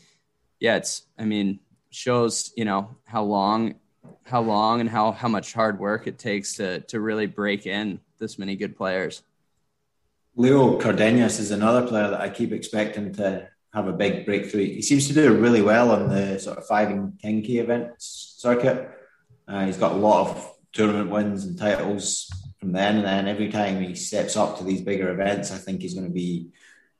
yeah, 0.61 0.77
it's 0.77 1.03
I 1.19 1.25
mean 1.25 1.61
shows 1.91 2.53
you 2.57 2.65
know 2.65 2.97
how 3.05 3.23
long 3.23 3.77
how 4.25 4.43
long 4.43 4.81
and 4.81 4.91
how 4.91 5.13
how 5.13 5.29
much 5.29 5.53
hard 5.53 5.79
work 5.79 6.07
it 6.07 6.19
takes 6.19 6.55
to 6.55 6.81
to 6.81 7.01
really 7.01 7.27
break 7.27 7.67
in 7.67 8.01
this 8.19 8.39
many 8.39 8.57
good 8.57 8.77
players. 8.77 9.23
Leo 10.35 10.79
Cardenas 10.79 11.39
is 11.39 11.51
another 11.51 11.87
player 11.87 12.11
that 12.11 12.21
I 12.21 12.29
keep 12.29 12.53
expecting 12.53 13.15
to 13.15 13.49
have 13.77 13.89
a 13.89 13.93
big 13.93 14.25
breakthrough. 14.25 14.65
He 14.65 14.81
seems 14.81 15.07
to 15.09 15.13
do 15.13 15.39
really 15.39 15.61
well 15.61 15.91
on 15.91 16.09
the 16.09 16.39
sort 16.41 16.57
of 16.57 16.67
five 16.67 16.89
and 16.89 17.21
ten 17.21 17.43
k 17.43 17.59
events 17.59 18.35
circuit. 18.39 18.91
Uh, 19.47 19.67
he's 19.67 19.77
got 19.77 19.93
a 19.93 19.97
lot 19.97 20.29
of 20.29 20.53
tournament 20.73 21.11
wins 21.11 21.45
and 21.45 21.59
titles 21.59 22.33
from 22.59 22.73
then, 22.73 22.97
and 22.97 23.05
then 23.05 23.29
every 23.29 23.51
time 23.51 23.83
he 23.83 23.95
steps 23.95 24.35
up 24.35 24.57
to 24.57 24.65
these 24.65 24.81
bigger 24.81 25.11
events, 25.11 25.53
I 25.53 25.59
think 25.59 25.83
he's 25.83 25.93
going 25.93 26.07
to 26.07 26.13
be 26.13 26.49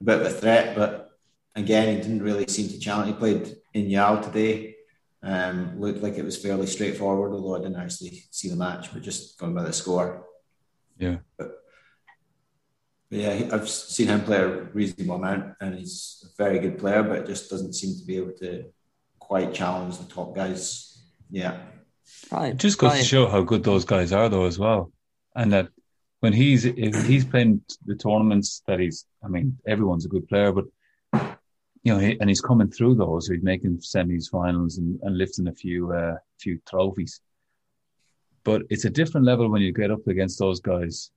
a 0.03 0.05
bit 0.05 0.21
of 0.21 0.27
a 0.27 0.31
threat. 0.31 0.77
But 0.77 1.11
again, 1.55 1.97
he 1.97 2.03
didn't 2.03 2.23
really 2.23 2.47
seem 2.47 2.69
to 2.69 2.79
challenge. 2.79 3.09
He 3.09 3.15
played 3.15 3.57
Eain 3.75 3.91
Yow 3.91 4.21
today. 4.21 4.77
Um, 5.23 5.81
looked 5.81 6.03
like 6.03 6.19
it 6.19 6.25
was 6.25 6.37
fairly 6.37 6.67
straightforward, 6.67 7.33
although 7.33 7.57
I 7.57 7.61
didn't 7.61 7.81
actually 7.81 8.25
see 8.31 8.51
the 8.51 8.55
match, 8.57 8.93
but 8.93 9.03
just 9.03 9.39
going 9.39 9.55
by 9.55 9.65
the 9.65 9.73
score. 9.73 10.27
yeah. 10.99 11.17
But, 13.11 13.17
but 13.17 13.19
yeah, 13.19 13.49
I've 13.53 13.69
seen 13.69 14.09
him 14.09 14.23
play 14.23 14.39
a 14.39 14.49
reasonable 14.49 15.17
amount, 15.17 15.55
and 15.61 15.75
he's 15.79 16.25
a 16.25 16.43
very 16.43 16.59
good 16.59 16.79
player, 16.79 17.03
but 17.03 17.27
just 17.27 17.51
doesn't 17.51 17.75
seem 17.75 17.99
to 17.99 18.05
be 18.05 18.17
able 18.17 18.33
to 18.39 18.65
quite 19.19 19.55
challenge 19.55 19.99
the 19.99 20.13
top 20.13 20.35
guys. 20.35 21.03
Yeah, 21.31 21.59
Probably 22.29 22.51
It 22.51 22.57
just 22.59 22.79
goes 22.79 22.89
probably- 22.89 23.03
to 23.03 23.09
show 23.09 23.27
how 23.27 23.43
good 23.43 23.65
those 23.65 23.85
guys 23.85 24.13
are, 24.13 24.29
though, 24.29 24.47
as 24.47 24.59
well. 24.59 24.93
And 25.35 25.53
that 25.53 25.69
when 26.21 26.33
he's 26.33 26.65
if 26.65 27.07
he's 27.07 27.25
playing 27.25 27.61
the 27.85 27.95
tournaments 27.97 28.63
that 28.67 28.81
he's, 28.81 29.05
I 29.23 29.29
mean, 29.29 29.59
everyone's 29.67 30.07
a 30.07 30.09
good 30.09 30.27
player, 30.29 30.53
but 30.53 30.65
you 31.83 31.93
know, 31.93 31.99
he, 31.99 32.19
and 32.19 32.29
he's 32.29 32.41
coming 32.41 32.69
through 32.71 32.97
those. 32.97 33.29
He's 33.29 33.43
making 33.43 33.79
semis, 33.79 34.29
finals, 34.31 34.79
and, 34.79 34.99
and 35.03 35.17
lifting 35.17 35.47
a 35.47 35.53
few 35.53 35.93
uh, 35.93 36.17
few 36.39 36.59
trophies. 36.67 37.21
But 38.45 38.63
it's 38.71 38.85
a 38.85 38.91
different 38.91 39.27
level 39.27 39.49
when 39.51 39.63
you 39.63 39.73
get 39.73 39.91
up 39.91 40.07
against 40.07 40.39
those 40.39 40.61
guys, 40.61 41.11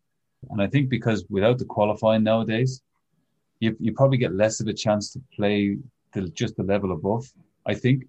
And 0.49 0.61
I 0.61 0.67
think 0.67 0.89
because 0.89 1.25
without 1.29 1.57
the 1.57 1.65
qualifying 1.65 2.23
nowadays, 2.23 2.81
you 3.59 3.75
you 3.79 3.93
probably 3.93 4.17
get 4.17 4.33
less 4.33 4.61
of 4.61 4.67
a 4.67 4.73
chance 4.73 5.11
to 5.13 5.21
play 5.35 5.77
the, 6.13 6.29
just 6.29 6.55
the 6.55 6.63
level 6.63 6.91
above. 6.91 7.31
I 7.65 7.73
think. 7.73 8.05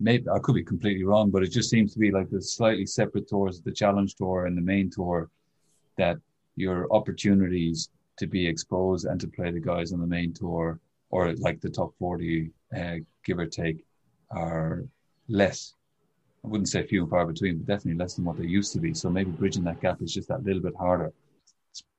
Maybe 0.00 0.28
I 0.28 0.40
could 0.40 0.56
be 0.56 0.64
completely 0.64 1.04
wrong, 1.04 1.30
but 1.30 1.44
it 1.44 1.52
just 1.52 1.70
seems 1.70 1.92
to 1.92 2.00
be 2.00 2.10
like 2.10 2.28
the 2.28 2.42
slightly 2.42 2.84
separate 2.84 3.28
tours, 3.28 3.60
the 3.60 3.70
challenge 3.70 4.16
tour 4.16 4.46
and 4.46 4.58
the 4.58 4.60
main 4.60 4.90
tour, 4.90 5.30
that 5.96 6.18
your 6.56 6.92
opportunities 6.92 7.90
to 8.18 8.26
be 8.26 8.46
exposed 8.46 9.06
and 9.06 9.20
to 9.20 9.28
play 9.28 9.52
the 9.52 9.60
guys 9.60 9.92
on 9.92 10.00
the 10.00 10.06
main 10.06 10.32
tour 10.32 10.80
or 11.10 11.32
like 11.34 11.60
the 11.60 11.70
top 11.70 11.94
40, 11.98 12.50
uh, 12.76 12.96
give 13.24 13.38
or 13.38 13.46
take, 13.46 13.84
are 14.32 14.84
less. 15.28 15.74
I 16.44 16.48
wouldn't 16.48 16.68
say 16.68 16.84
few 16.86 17.02
and 17.02 17.10
far 17.10 17.24
between, 17.24 17.58
but 17.58 17.66
definitely 17.66 17.98
less 17.98 18.14
than 18.14 18.24
what 18.24 18.36
they 18.36 18.46
used 18.46 18.72
to 18.72 18.80
be. 18.80 18.94
So 18.94 19.08
maybe 19.10 19.30
bridging 19.30 19.64
that 19.64 19.80
gap 19.80 20.02
is 20.02 20.12
just 20.12 20.28
that 20.28 20.44
little 20.44 20.60
bit 20.60 20.74
harder. 20.76 21.12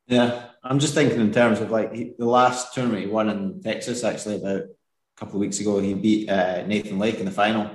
Yeah, 0.08 0.50
I'm 0.64 0.80
just 0.80 0.94
thinking 0.94 1.20
in 1.20 1.32
terms 1.32 1.62
of 1.62 1.72
like 1.72 1.94
he, 1.94 2.14
the 2.18 2.26
last 2.26 2.74
tournament 2.74 3.04
he 3.04 3.10
won 3.10 3.30
in 3.30 3.62
Texas, 3.62 4.04
actually, 4.04 4.36
about 4.36 4.62
a 4.62 4.70
couple 5.16 5.36
of 5.36 5.42
weeks 5.42 5.60
ago, 5.60 5.80
he 5.80 5.94
beat 5.94 6.30
uh, 6.30 6.66
Nathan 6.66 7.00
Lake 7.00 7.20
in 7.20 7.26
the 7.26 7.32
final. 7.32 7.72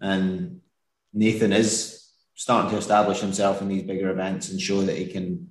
And 0.00 0.60
Nathan 1.12 1.52
is 1.52 2.10
starting 2.34 2.70
to 2.70 2.76
establish 2.76 3.20
himself 3.20 3.60
in 3.60 3.68
these 3.68 3.82
bigger 3.82 4.10
events 4.10 4.50
and 4.50 4.60
show 4.60 4.80
that 4.82 4.96
he 4.96 5.06
can 5.06 5.50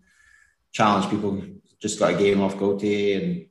challenge 0.72 1.10
people. 1.10 1.42
Just 1.80 2.00
got 2.00 2.14
a 2.14 2.18
game 2.18 2.42
off 2.42 2.58
Gaultier 2.58 3.22
and 3.22 3.46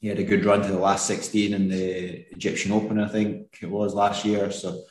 he 0.00 0.08
had 0.08 0.18
a 0.18 0.24
good 0.24 0.44
run 0.44 0.62
to 0.62 0.68
the 0.68 0.78
last 0.78 1.06
16 1.06 1.54
in 1.54 1.68
the 1.68 2.26
Egyptian 2.30 2.72
Open, 2.72 3.00
I 3.00 3.08
think 3.08 3.58
it 3.62 3.70
was 3.70 3.94
last 3.94 4.24
year. 4.24 4.50
So 4.50 4.82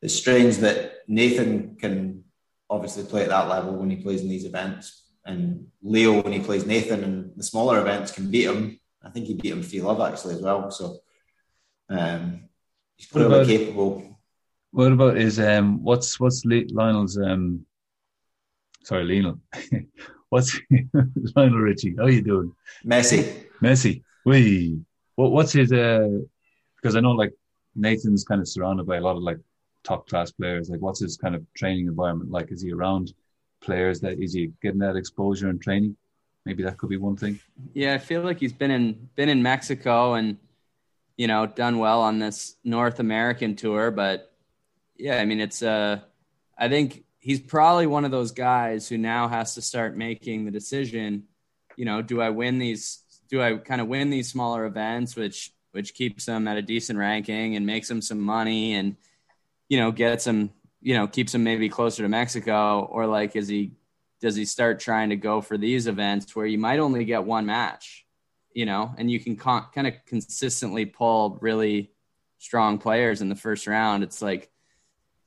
it's 0.00 0.14
strange 0.14 0.58
that 0.58 0.98
Nathan 1.08 1.76
can 1.76 2.24
obviously 2.70 3.04
play 3.04 3.22
at 3.22 3.28
that 3.28 3.48
level 3.48 3.74
when 3.74 3.90
he 3.90 3.96
plays 3.96 4.22
in 4.22 4.28
these 4.28 4.44
events. 4.44 5.01
And 5.24 5.68
Leo, 5.82 6.20
when 6.20 6.32
he 6.32 6.40
plays 6.40 6.66
Nathan 6.66 7.04
in 7.04 7.32
the 7.36 7.42
smaller 7.42 7.80
events, 7.80 8.12
can 8.12 8.30
beat 8.30 8.46
him. 8.46 8.80
I 9.04 9.10
think 9.10 9.26
he 9.26 9.34
beat 9.34 9.52
him 9.52 9.62
free 9.62 9.80
love 9.80 10.00
actually 10.00 10.34
as 10.34 10.42
well. 10.42 10.70
So 10.70 10.98
um, 11.88 12.48
he's 12.96 13.06
clearly 13.06 13.46
capable. 13.46 14.18
What 14.72 14.92
about 14.92 15.18
is 15.18 15.38
um 15.38 15.82
what's 15.84 16.18
what's 16.18 16.44
Lionel's 16.44 17.18
um 17.18 17.66
sorry 18.84 19.04
Lionel. 19.04 19.40
What's 20.30 20.58
Lionel 21.36 21.58
Richie? 21.58 21.94
How 21.94 22.04
are 22.04 22.10
you 22.10 22.22
doing? 22.22 22.54
Messi. 22.86 23.44
Messi. 23.62 24.02
We 24.24 24.80
what 25.16 25.30
what's 25.30 25.52
his 25.52 25.70
uh 25.74 26.08
because 26.76 26.96
I 26.96 27.00
know 27.00 27.10
like 27.10 27.34
Nathan's 27.74 28.24
kind 28.24 28.40
of 28.40 28.48
surrounded 28.48 28.86
by 28.86 28.96
a 28.96 29.02
lot 29.02 29.16
of 29.16 29.22
like 29.22 29.36
top 29.84 30.08
class 30.08 30.32
players. 30.32 30.70
Like 30.70 30.80
what's 30.80 31.00
his 31.00 31.18
kind 31.18 31.34
of 31.34 31.44
training 31.54 31.86
environment 31.86 32.30
like? 32.30 32.50
Is 32.50 32.62
he 32.62 32.72
around 32.72 33.12
players 33.62 34.00
that 34.00 34.18
is 34.18 34.32
he 34.32 34.52
getting 34.62 34.80
that 34.80 34.96
exposure 34.96 35.48
and 35.48 35.62
training 35.62 35.96
maybe 36.44 36.62
that 36.62 36.76
could 36.76 36.90
be 36.90 36.96
one 36.96 37.16
thing 37.16 37.38
yeah 37.74 37.94
I 37.94 37.98
feel 37.98 38.22
like 38.22 38.40
he's 38.40 38.52
been 38.52 38.70
in 38.70 39.08
been 39.14 39.28
in 39.28 39.42
Mexico 39.42 40.14
and 40.14 40.36
you 41.16 41.26
know 41.26 41.46
done 41.46 41.78
well 41.78 42.02
on 42.02 42.18
this 42.18 42.56
North 42.64 42.98
American 42.98 43.56
tour 43.56 43.90
but 43.90 44.32
yeah, 45.02 45.18
I 45.18 45.24
mean, 45.24 45.40
it's 45.40 45.62
uh, 45.62 46.00
I 46.56 46.68
think 46.68 47.04
he's 47.18 47.40
probably 47.40 47.86
one 47.86 48.04
of 48.04 48.12
those 48.12 48.30
guys 48.30 48.88
who 48.88 48.98
now 48.98 49.26
has 49.26 49.54
to 49.54 49.62
start 49.62 49.96
making 49.96 50.44
the 50.44 50.50
decision. 50.52 51.24
You 51.76 51.84
know, 51.84 52.02
do 52.02 52.20
I 52.20 52.30
win 52.30 52.58
these? 52.58 53.00
Do 53.28 53.42
I 53.42 53.56
kind 53.56 53.80
of 53.80 53.88
win 53.88 54.10
these 54.10 54.28
smaller 54.28 54.64
events, 54.64 55.16
which 55.16 55.52
which 55.72 55.94
keeps 55.94 56.26
him 56.26 56.46
at 56.46 56.56
a 56.56 56.62
decent 56.62 56.98
ranking 56.98 57.56
and 57.56 57.66
makes 57.66 57.90
him 57.90 58.00
some 58.00 58.20
money, 58.20 58.74
and 58.74 58.96
you 59.68 59.78
know, 59.78 59.90
gets 59.90 60.26
him, 60.26 60.50
you 60.82 60.94
know, 60.94 61.06
keeps 61.06 61.34
him 61.34 61.44
maybe 61.44 61.68
closer 61.68 62.02
to 62.02 62.08
Mexico, 62.08 62.80
or 62.90 63.06
like, 63.06 63.36
is 63.36 63.48
he 63.48 63.72
does 64.20 64.36
he 64.36 64.44
start 64.44 64.78
trying 64.78 65.10
to 65.10 65.16
go 65.16 65.40
for 65.40 65.56
these 65.56 65.86
events 65.86 66.36
where 66.36 66.46
you 66.46 66.58
might 66.58 66.78
only 66.78 67.04
get 67.04 67.24
one 67.24 67.46
match, 67.46 68.06
you 68.54 68.66
know, 68.66 68.94
and 68.96 69.10
you 69.10 69.18
can 69.18 69.36
con- 69.36 69.66
kind 69.74 69.86
of 69.86 69.94
consistently 70.06 70.86
pull 70.86 71.38
really 71.40 71.90
strong 72.38 72.78
players 72.78 73.20
in 73.20 73.28
the 73.28 73.34
first 73.34 73.66
round? 73.66 74.02
It's 74.02 74.22
like 74.22 74.50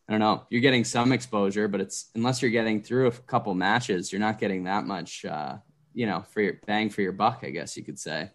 I 0.08 0.12
don't 0.12 0.20
know. 0.20 0.44
You're 0.50 0.62
getting 0.62 0.84
some 0.84 1.12
exposure, 1.12 1.68
but 1.68 1.82
it's 1.82 2.12
unless 2.14 2.42
you're 2.42 2.52
getting 2.52 2.82
through 2.82 3.08
a 3.08 3.12
couple 3.12 3.54
matches, 3.56 4.12
you're 4.12 4.22
not 4.22 4.40
getting 4.40 4.66
that 4.66 4.86
much, 4.86 5.26
uh, 5.26 5.58
you 5.94 6.06
know, 6.06 6.24
for 6.30 6.42
your 6.42 6.60
bang 6.68 6.90
for 6.90 7.02
your 7.02 7.12
buck. 7.12 7.40
I 7.44 7.50
guess 7.50 7.76
you 7.76 7.84
could 7.84 7.98
say. 7.98 8.30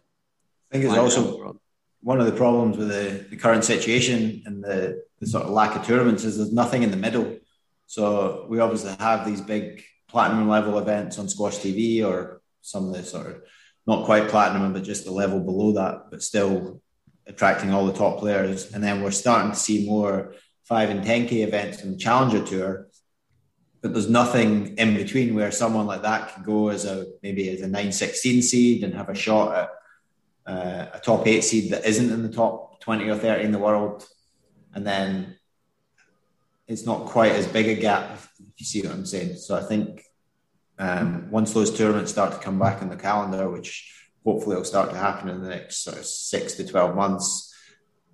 I 0.73 0.73
think 0.73 0.85
it's 0.85 0.97
also 0.97 1.61
one 2.03 2.21
of 2.21 2.27
the 2.27 2.33
problems 2.33 2.77
with 2.77 2.89
the, 2.89 3.27
the 3.31 3.37
current 3.37 3.65
situation 3.65 4.43
and 4.47 4.65
the, 4.65 5.03
the 5.21 5.27
sort 5.27 5.45
of 5.45 5.51
lack 5.51 5.77
of 5.77 5.85
tournaments 5.85 6.25
is 6.25 6.37
there's 6.37 6.53
nothing 6.53 6.83
in 6.83 6.91
the 6.91 6.97
middle. 6.97 7.39
So 7.87 8.47
we 8.49 8.61
obviously 8.61 8.95
have 8.99 9.27
these 9.27 9.41
big 9.41 9.85
platinum 10.09 10.49
level 10.49 10.79
events 10.79 11.19
on 11.19 11.29
Squash 11.29 11.59
TV 11.59 12.05
or 12.05 12.41
some 12.63 12.89
of 12.89 12.95
the 12.95 13.03
sort 13.03 13.27
of 13.27 13.43
not 13.87 14.05
quite 14.05 14.29
platinum, 14.29 14.73
but 14.73 14.83
just 14.83 15.05
the 15.05 15.11
level 15.11 15.41
below 15.41 15.73
that, 15.73 16.11
but 16.11 16.23
still 16.23 16.81
attracting 17.27 17.73
all 17.73 17.87
the 17.87 17.93
top 17.93 18.19
players. 18.19 18.73
And 18.73 18.83
then 18.83 19.03
we're 19.03 19.11
starting 19.11 19.53
to 19.53 19.57
see 19.57 19.87
more 19.87 20.35
five 20.65 20.91
and 20.91 21.05
10K 21.05 21.45
events 21.47 21.83
in 21.83 21.93
the 21.93 21.97
Challenger 21.99 22.45
Tour. 22.45 22.89
But 23.83 23.93
there's 23.93 24.11
nothing 24.11 24.77
in 24.77 24.95
between 24.95 25.35
where 25.35 25.51
someone 25.51 25.87
like 25.87 26.03
that 26.03 26.35
can 26.35 26.45
go 26.45 26.69
as 26.69 26.85
a 26.85 27.07
maybe 27.23 27.49
as 27.49 27.61
a 27.61 27.65
916 27.65 28.43
seed 28.43 28.85
and 28.85 28.95
have 28.95 29.09
a 29.09 29.15
shot 29.15 29.57
at 29.57 29.71
uh, 30.51 30.87
a 30.95 31.01
top 31.01 31.27
eight 31.27 31.45
seed 31.45 31.71
that 31.73 31.85
isn't 31.87 32.11
in 32.11 32.23
the 32.23 32.33
top 32.33 32.81
20 32.81 33.09
or 33.09 33.17
30 33.17 33.45
in 33.45 33.53
the 33.53 33.59
world. 33.59 34.07
And 34.75 34.87
then 34.87 35.37
it's 36.67 36.87
not 36.87 37.07
quite 37.07 37.33
as 37.33 37.47
big 37.47 37.69
a 37.69 37.81
gap, 37.81 38.19
if 38.39 38.55
you 38.59 38.67
see 38.67 38.83
what 38.83 38.93
I'm 38.93 39.07
saying. 39.07 39.37
So 39.37 39.57
I 39.57 39.63
think 39.63 40.03
um, 40.79 41.31
once 41.31 41.53
those 41.53 41.77
tournaments 41.77 42.11
start 42.11 42.33
to 42.33 42.39
come 42.39 42.59
back 42.59 42.83
in 42.83 42.89
the 42.89 42.97
calendar, 42.97 43.49
which 43.49 43.73
hopefully 44.25 44.57
will 44.57 44.65
start 44.65 44.91
to 44.91 44.97
happen 44.97 45.29
in 45.29 45.43
the 45.43 45.49
next 45.49 45.85
sort 45.85 45.99
of 45.99 46.05
six 46.05 46.55
to 46.55 46.67
12 46.67 46.97
months, 46.97 47.55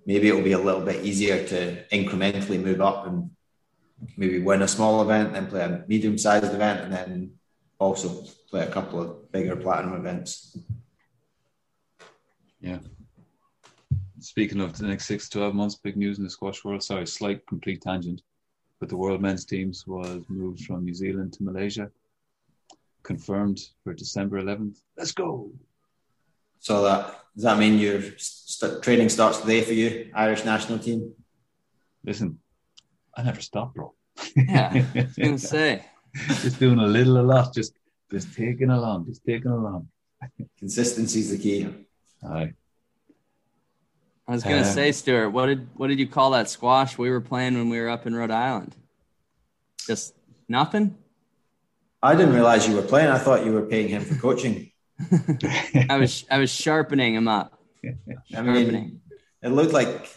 maybe 0.05 0.27
it'll 0.27 0.41
be 0.41 0.51
a 0.51 0.59
little 0.59 0.81
bit 0.81 1.05
easier 1.05 1.45
to 1.47 1.83
incrementally 1.91 2.61
move 2.61 2.81
up 2.81 3.07
and 3.07 3.31
maybe 4.15 4.39
win 4.39 4.61
a 4.61 4.67
small 4.67 5.01
event, 5.01 5.33
then 5.33 5.47
play 5.47 5.61
a 5.61 5.83
medium 5.87 6.17
sized 6.17 6.53
event, 6.53 6.81
and 6.81 6.93
then 6.93 7.31
also 7.79 8.23
play 8.49 8.63
a 8.63 8.71
couple 8.71 9.01
of 9.01 9.31
bigger 9.31 9.55
platinum 9.55 9.95
events. 9.95 10.57
Yeah. 12.59 12.79
Speaking 14.19 14.61
of 14.61 14.77
the 14.77 14.87
next 14.87 15.05
six 15.05 15.29
to 15.29 15.37
12 15.39 15.55
months, 15.55 15.75
big 15.75 15.95
news 15.95 16.17
in 16.17 16.23
the 16.23 16.29
squash 16.29 16.63
world. 16.63 16.83
Sorry, 16.83 17.05
slight 17.05 17.45
complete 17.47 17.81
tangent. 17.81 18.21
But 18.79 18.89
the 18.89 18.97
world 18.97 19.21
men's 19.21 19.45
teams 19.45 19.85
was 19.87 20.23
moved 20.27 20.65
from 20.65 20.83
New 20.83 20.93
Zealand 20.93 21.33
to 21.33 21.43
Malaysia. 21.43 21.91
Confirmed 23.03 23.59
for 23.83 23.93
December 23.93 24.41
11th. 24.41 24.77
Let's 24.97 25.11
go. 25.11 25.51
So 26.59 26.83
that 26.83 27.23
does 27.35 27.43
that 27.43 27.59
mean 27.59 27.77
your 27.77 28.01
st- 28.17 28.81
training 28.81 29.09
starts 29.09 29.39
today 29.39 29.61
for 29.61 29.73
you, 29.73 30.11
Irish 30.15 30.43
national 30.43 30.79
team? 30.79 31.13
Listen, 32.03 32.39
I 33.15 33.21
never 33.23 33.41
stop, 33.41 33.75
bro. 33.75 33.93
Yeah, 34.35 34.71
I 34.73 35.01
was 35.03 35.15
gonna 35.17 35.37
say. 35.37 35.85
just 36.41 36.59
doing 36.59 36.79
a 36.79 36.87
little, 36.87 37.19
a 37.19 37.21
lot, 37.21 37.53
just 37.53 37.73
just 38.09 38.33
taking 38.35 38.71
along, 38.71 39.05
just 39.05 39.23
taking 39.23 39.51
along. 39.51 39.87
Consistency 40.57 41.19
is 41.19 41.29
the 41.29 41.37
key. 41.37 41.86
Aye. 42.23 42.53
I 44.27 44.31
was 44.31 44.43
gonna 44.43 44.57
um, 44.57 44.63
say, 44.65 44.91
Stuart, 44.91 45.29
what 45.29 45.45
did 45.45 45.69
what 45.75 45.87
did 45.87 45.99
you 45.99 46.07
call 46.07 46.31
that 46.31 46.49
squash 46.49 46.97
we 46.97 47.09
were 47.09 47.21
playing 47.21 47.53
when 47.53 47.69
we 47.69 47.79
were 47.79 47.89
up 47.89 48.05
in 48.05 48.13
Rhode 48.13 48.31
Island? 48.31 48.75
Just 49.85 50.13
nothing. 50.49 50.97
I 52.03 52.13
didn't 52.15 52.33
realize 52.33 52.67
you 52.67 52.75
were 52.75 52.81
playing. 52.81 53.09
I 53.09 53.17
thought 53.17 53.45
you 53.45 53.53
were 53.53 53.65
paying 53.65 53.87
him 53.87 54.03
for 54.03 54.15
coaching. 54.21 54.71
I 55.89 55.97
was 55.97 56.25
I 56.29 56.39
was 56.39 56.49
sharpening 56.51 57.15
him 57.15 57.27
up. 57.27 57.59
I 58.35 58.41
mean, 58.41 59.01
it 59.41 59.49
looked 59.49 59.71
like 59.71 60.09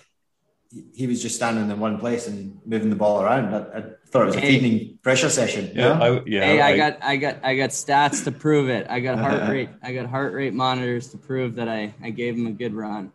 he 0.94 1.06
was 1.06 1.20
just 1.20 1.34
standing 1.36 1.68
in 1.70 1.80
one 1.80 1.98
place 1.98 2.28
and 2.28 2.60
moving 2.64 2.90
the 2.90 2.96
ball 2.96 3.22
around. 3.22 3.54
I, 3.54 3.78
I 3.78 3.82
thought 4.06 4.22
it 4.22 4.26
was 4.26 4.36
a 4.36 4.40
hey, 4.40 4.60
feeding 4.60 4.98
pressure 5.02 5.28
session. 5.28 5.72
Yeah, 5.74 5.98
I, 5.98 6.22
yeah. 6.26 6.44
Hey, 6.44 6.60
I, 6.60 6.68
I, 6.70 6.76
got 6.76 6.98
I 7.02 7.16
got 7.16 7.36
I 7.42 7.56
got 7.56 7.70
stats 7.70 8.24
to 8.24 8.32
prove 8.32 8.68
it. 8.68 8.86
I 8.88 9.00
got 9.00 9.18
heart 9.18 9.48
rate. 9.50 9.70
I 9.82 9.92
got 9.92 10.06
heart 10.06 10.32
rate 10.32 10.54
monitors 10.54 11.08
to 11.08 11.18
prove 11.18 11.56
that 11.56 11.68
I 11.68 11.94
I 12.02 12.10
gave 12.10 12.36
him 12.36 12.46
a 12.46 12.52
good 12.52 12.74
run. 12.74 13.12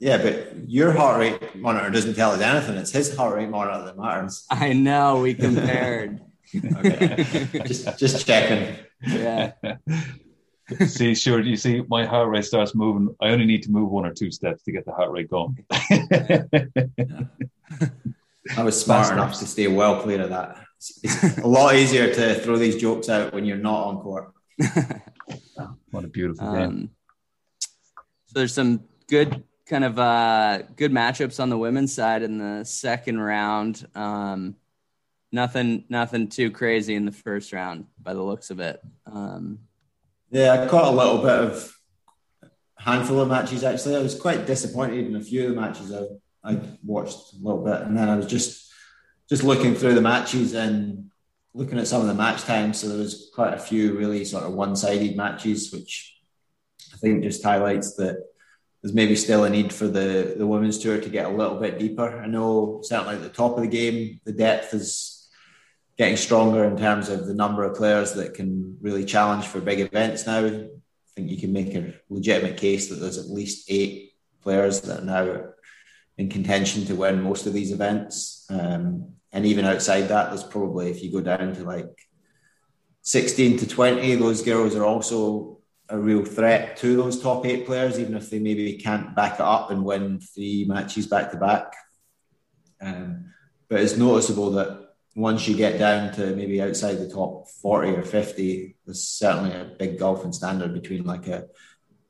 Yeah, 0.00 0.18
but 0.18 0.68
your 0.68 0.92
heart 0.92 1.20
rate 1.20 1.56
monitor 1.56 1.88
doesn't 1.90 2.14
tell 2.14 2.32
us 2.32 2.40
anything. 2.40 2.76
It's 2.76 2.90
his 2.90 3.16
heart 3.16 3.36
rate 3.36 3.48
monitor 3.48 3.84
that 3.84 3.96
matters. 3.96 4.44
I 4.50 4.72
know. 4.72 5.20
We 5.20 5.34
compared. 5.34 6.20
okay, 6.76 7.24
just 7.66 7.98
just 7.98 8.26
checking. 8.26 8.76
Yeah 9.06 9.52
see, 10.86 11.14
sure. 11.14 11.40
You 11.40 11.56
see, 11.56 11.82
my 11.88 12.04
heart 12.04 12.28
rate 12.28 12.44
starts 12.44 12.74
moving. 12.74 13.14
I 13.20 13.28
only 13.28 13.46
need 13.46 13.62
to 13.64 13.70
move 13.70 13.90
one 13.90 14.06
or 14.06 14.12
two 14.12 14.30
steps 14.30 14.62
to 14.64 14.72
get 14.72 14.84
the 14.84 14.92
heart 14.92 15.10
rate 15.10 15.30
going. 15.30 15.64
I 18.56 18.62
was 18.62 18.80
smart 18.80 19.12
enough 19.12 19.38
to 19.38 19.46
stay 19.46 19.68
well 19.68 20.02
clear 20.02 20.22
of 20.22 20.30
that. 20.30 20.64
It's 21.02 21.38
a 21.38 21.46
lot 21.46 21.74
easier 21.74 22.12
to 22.12 22.34
throw 22.34 22.56
these 22.56 22.76
jokes 22.76 23.08
out 23.08 23.32
when 23.32 23.44
you're 23.44 23.56
not 23.56 23.86
on 23.86 24.00
court. 24.00 24.32
oh, 25.58 25.76
what 25.90 26.04
a 26.04 26.08
beautiful 26.08 26.52
game. 26.52 26.62
Um, 26.62 26.90
so 28.26 28.38
there's 28.38 28.52
some 28.54 28.84
good 29.08 29.44
kind 29.66 29.84
of 29.84 29.98
uh, 29.98 30.62
good 30.76 30.92
matchups 30.92 31.40
on 31.40 31.48
the 31.48 31.56
women's 31.56 31.94
side 31.94 32.22
in 32.22 32.38
the 32.38 32.64
second 32.64 33.18
round. 33.18 33.86
Um, 33.94 34.56
nothing, 35.32 35.84
nothing 35.88 36.28
too 36.28 36.50
crazy 36.50 36.94
in 36.94 37.06
the 37.06 37.12
first 37.12 37.52
round 37.52 37.86
by 38.00 38.12
the 38.12 38.22
looks 38.22 38.50
of 38.50 38.60
it. 38.60 38.80
Um, 39.06 39.60
Yeah, 40.34 40.64
I 40.64 40.66
caught 40.66 40.92
a 40.92 40.96
little 40.96 41.18
bit 41.18 41.30
of 41.30 41.72
handful 42.76 43.20
of 43.20 43.28
matches 43.28 43.62
actually. 43.62 43.94
I 43.94 44.00
was 44.00 44.18
quite 44.18 44.46
disappointed 44.46 45.06
in 45.06 45.14
a 45.14 45.20
few 45.20 45.44
of 45.44 45.54
the 45.54 45.60
matches 45.60 45.92
I, 45.92 46.06
I 46.42 46.60
watched 46.82 47.34
a 47.34 47.36
little 47.36 47.64
bit, 47.64 47.82
and 47.82 47.96
then 47.96 48.08
I 48.08 48.16
was 48.16 48.26
just 48.26 48.72
just 49.28 49.44
looking 49.44 49.76
through 49.76 49.94
the 49.94 50.00
matches 50.00 50.54
and 50.54 51.12
looking 51.54 51.78
at 51.78 51.86
some 51.86 52.00
of 52.00 52.08
the 52.08 52.14
match 52.14 52.42
times. 52.42 52.80
So 52.80 52.88
there 52.88 52.98
was 52.98 53.30
quite 53.32 53.54
a 53.54 53.60
few 53.60 53.96
really 53.96 54.24
sort 54.24 54.42
of 54.42 54.54
one 54.54 54.74
sided 54.74 55.16
matches, 55.16 55.72
which 55.72 56.18
I 56.92 56.96
think 56.96 57.22
just 57.22 57.44
highlights 57.44 57.94
that 57.94 58.16
there's 58.82 58.92
maybe 58.92 59.14
still 59.14 59.44
a 59.44 59.50
need 59.50 59.72
for 59.72 59.86
the 59.86 60.34
the 60.36 60.48
women's 60.48 60.80
tour 60.80 61.00
to 61.00 61.08
get 61.08 61.26
a 61.26 61.36
little 61.36 61.60
bit 61.60 61.78
deeper. 61.78 62.20
I 62.20 62.26
know 62.26 62.80
certainly 62.82 63.14
at 63.14 63.22
the 63.22 63.28
top 63.28 63.56
of 63.56 63.62
the 63.62 63.68
game, 63.68 64.18
the 64.24 64.32
depth 64.32 64.74
is 64.74 65.13
getting 65.96 66.16
stronger 66.16 66.64
in 66.64 66.76
terms 66.76 67.08
of 67.08 67.26
the 67.26 67.34
number 67.34 67.62
of 67.62 67.76
players 67.76 68.14
that 68.14 68.34
can 68.34 68.76
really 68.80 69.04
challenge 69.04 69.46
for 69.46 69.60
big 69.60 69.80
events 69.80 70.26
now. 70.26 70.44
I 70.44 70.68
think 71.14 71.30
you 71.30 71.36
can 71.36 71.52
make 71.52 71.74
a 71.74 71.94
legitimate 72.08 72.56
case 72.56 72.88
that 72.88 72.96
there's 72.96 73.18
at 73.18 73.30
least 73.30 73.66
eight 73.70 74.12
players 74.42 74.80
that 74.82 75.00
are 75.00 75.04
now 75.04 75.44
in 76.18 76.28
contention 76.28 76.84
to 76.86 76.94
win 76.94 77.22
most 77.22 77.46
of 77.46 77.52
these 77.52 77.72
events. 77.72 78.46
Um, 78.50 79.14
and 79.32 79.46
even 79.46 79.64
outside 79.64 80.02
that, 80.08 80.30
there's 80.30 80.44
probably, 80.44 80.90
if 80.90 81.02
you 81.02 81.12
go 81.12 81.20
down 81.20 81.54
to 81.54 81.64
like 81.64 81.98
16 83.02 83.58
to 83.58 83.68
20, 83.68 84.14
those 84.16 84.42
girls 84.42 84.74
are 84.74 84.84
also 84.84 85.58
a 85.88 85.98
real 85.98 86.24
threat 86.24 86.76
to 86.78 86.96
those 86.96 87.20
top 87.20 87.44
eight 87.46 87.66
players, 87.66 87.98
even 87.98 88.14
if 88.14 88.30
they 88.30 88.38
maybe 88.38 88.74
can't 88.76 89.14
back 89.14 89.34
it 89.34 89.40
up 89.40 89.70
and 89.70 89.84
win 89.84 90.20
three 90.20 90.64
matches 90.66 91.06
back 91.06 91.30
to 91.30 91.36
back. 91.36 91.74
Um, 92.80 93.32
but 93.68 93.80
it's 93.80 93.96
noticeable 93.96 94.52
that 94.52 94.83
once 95.14 95.46
you 95.46 95.56
get 95.56 95.78
down 95.78 96.12
to 96.12 96.34
maybe 96.34 96.60
outside 96.60 96.98
the 96.98 97.08
top 97.08 97.48
40 97.48 97.90
or 97.90 98.02
50, 98.02 98.76
there's 98.84 99.02
certainly 99.02 99.52
a 99.52 99.64
big 99.78 99.98
gulf 99.98 100.24
in 100.24 100.32
standard 100.32 100.74
between 100.74 101.04
like 101.04 101.28
a, 101.28 101.46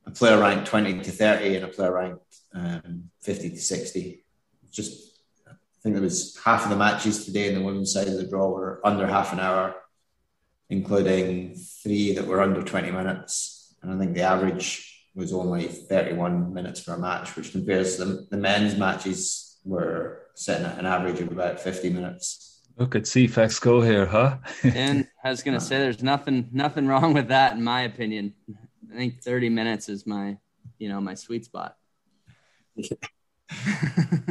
a 0.06 0.10
player 0.10 0.40
ranked 0.40 0.66
20 0.66 1.00
to 1.02 1.10
30 1.10 1.56
and 1.56 1.64
a 1.64 1.68
player 1.68 1.92
ranked 1.92 2.36
um, 2.54 3.10
50 3.22 3.50
to 3.50 3.60
60. 3.60 4.24
Just, 4.70 5.20
I 5.46 5.52
think 5.82 5.94
there 5.94 6.02
was 6.02 6.40
half 6.42 6.64
of 6.64 6.70
the 6.70 6.76
matches 6.76 7.26
today 7.26 7.48
in 7.48 7.54
the 7.54 7.64
women's 7.64 7.92
side 7.92 8.08
of 8.08 8.14
the 8.14 8.26
draw 8.26 8.48
were 8.48 8.80
under 8.84 9.06
half 9.06 9.34
an 9.34 9.40
hour, 9.40 9.74
including 10.70 11.54
three 11.56 12.14
that 12.14 12.26
were 12.26 12.40
under 12.40 12.62
20 12.62 12.90
minutes. 12.90 13.74
And 13.82 13.92
I 13.92 13.98
think 13.98 14.14
the 14.14 14.22
average 14.22 15.08
was 15.14 15.32
only 15.34 15.68
31 15.68 16.54
minutes 16.54 16.80
per 16.80 16.96
match, 16.96 17.36
which 17.36 17.52
compares 17.52 17.96
to 17.96 18.04
the, 18.04 18.26
the 18.30 18.36
men's 18.38 18.76
matches 18.76 19.58
were 19.62 20.22
sitting 20.34 20.64
at 20.64 20.78
an 20.78 20.86
average 20.86 21.20
of 21.20 21.30
about 21.30 21.60
50 21.60 21.90
minutes. 21.90 22.53
Look 22.76 22.96
at 22.96 23.02
CFAX 23.02 23.60
go 23.60 23.80
here, 23.80 24.06
huh? 24.06 24.38
and 24.64 25.06
I 25.24 25.30
was 25.30 25.42
gonna 25.42 25.60
say, 25.60 25.78
there's 25.78 26.02
nothing 26.02 26.48
nothing 26.52 26.86
wrong 26.88 27.14
with 27.14 27.28
that, 27.28 27.52
in 27.52 27.62
my 27.62 27.82
opinion. 27.82 28.34
I 28.92 28.96
think 28.96 29.22
30 29.22 29.48
minutes 29.48 29.88
is 29.88 30.06
my, 30.06 30.38
you 30.78 30.88
know, 30.88 31.00
my 31.00 31.14
sweet 31.14 31.44
spot. 31.44 31.76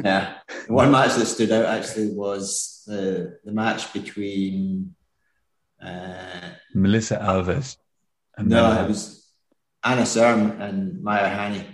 yeah, 0.04 0.36
one 0.68 0.92
match 0.92 1.16
that 1.16 1.26
stood 1.26 1.52
out 1.52 1.66
actually 1.66 2.14
was 2.14 2.84
the 2.86 3.40
the 3.46 3.52
match 3.52 3.94
between 3.94 4.96
uh, 5.82 6.50
Melissa 6.74 7.18
Alves. 7.18 7.78
And 8.36 8.50
no, 8.50 8.84
it 8.84 8.88
was 8.90 9.32
Anna 9.84 10.02
Serme 10.02 10.60
and 10.60 11.02
Maya 11.02 11.30
Hani. 11.30 11.66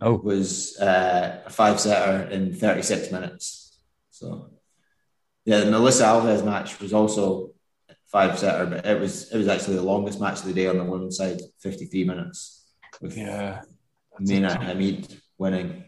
Oh, 0.00 0.16
was 0.16 0.78
uh, 0.78 1.42
a 1.44 1.50
five 1.50 1.80
setter 1.80 2.30
in 2.30 2.54
36 2.54 3.10
minutes. 3.10 3.78
So 4.10 4.50
yeah, 5.44 5.60
the 5.60 5.70
Melissa 5.70 6.04
Alves 6.04 6.44
match 6.44 6.80
was 6.80 6.92
also 6.92 7.50
five 8.06 8.38
setter, 8.38 8.66
but 8.66 8.84
it 8.84 9.00
was 9.00 9.32
it 9.32 9.38
was 9.38 9.48
actually 9.48 9.76
the 9.76 9.82
longest 9.82 10.20
match 10.20 10.40
of 10.40 10.46
the 10.46 10.52
day 10.52 10.66
on 10.66 10.78
the 10.78 10.84
women's 10.84 11.16
side, 11.16 11.40
fifty 11.60 11.86
three 11.86 12.04
minutes. 12.04 12.68
With 13.00 13.16
yeah, 13.16 13.62
Menna 14.20 14.60
Hamed 14.62 15.20
winning. 15.38 15.84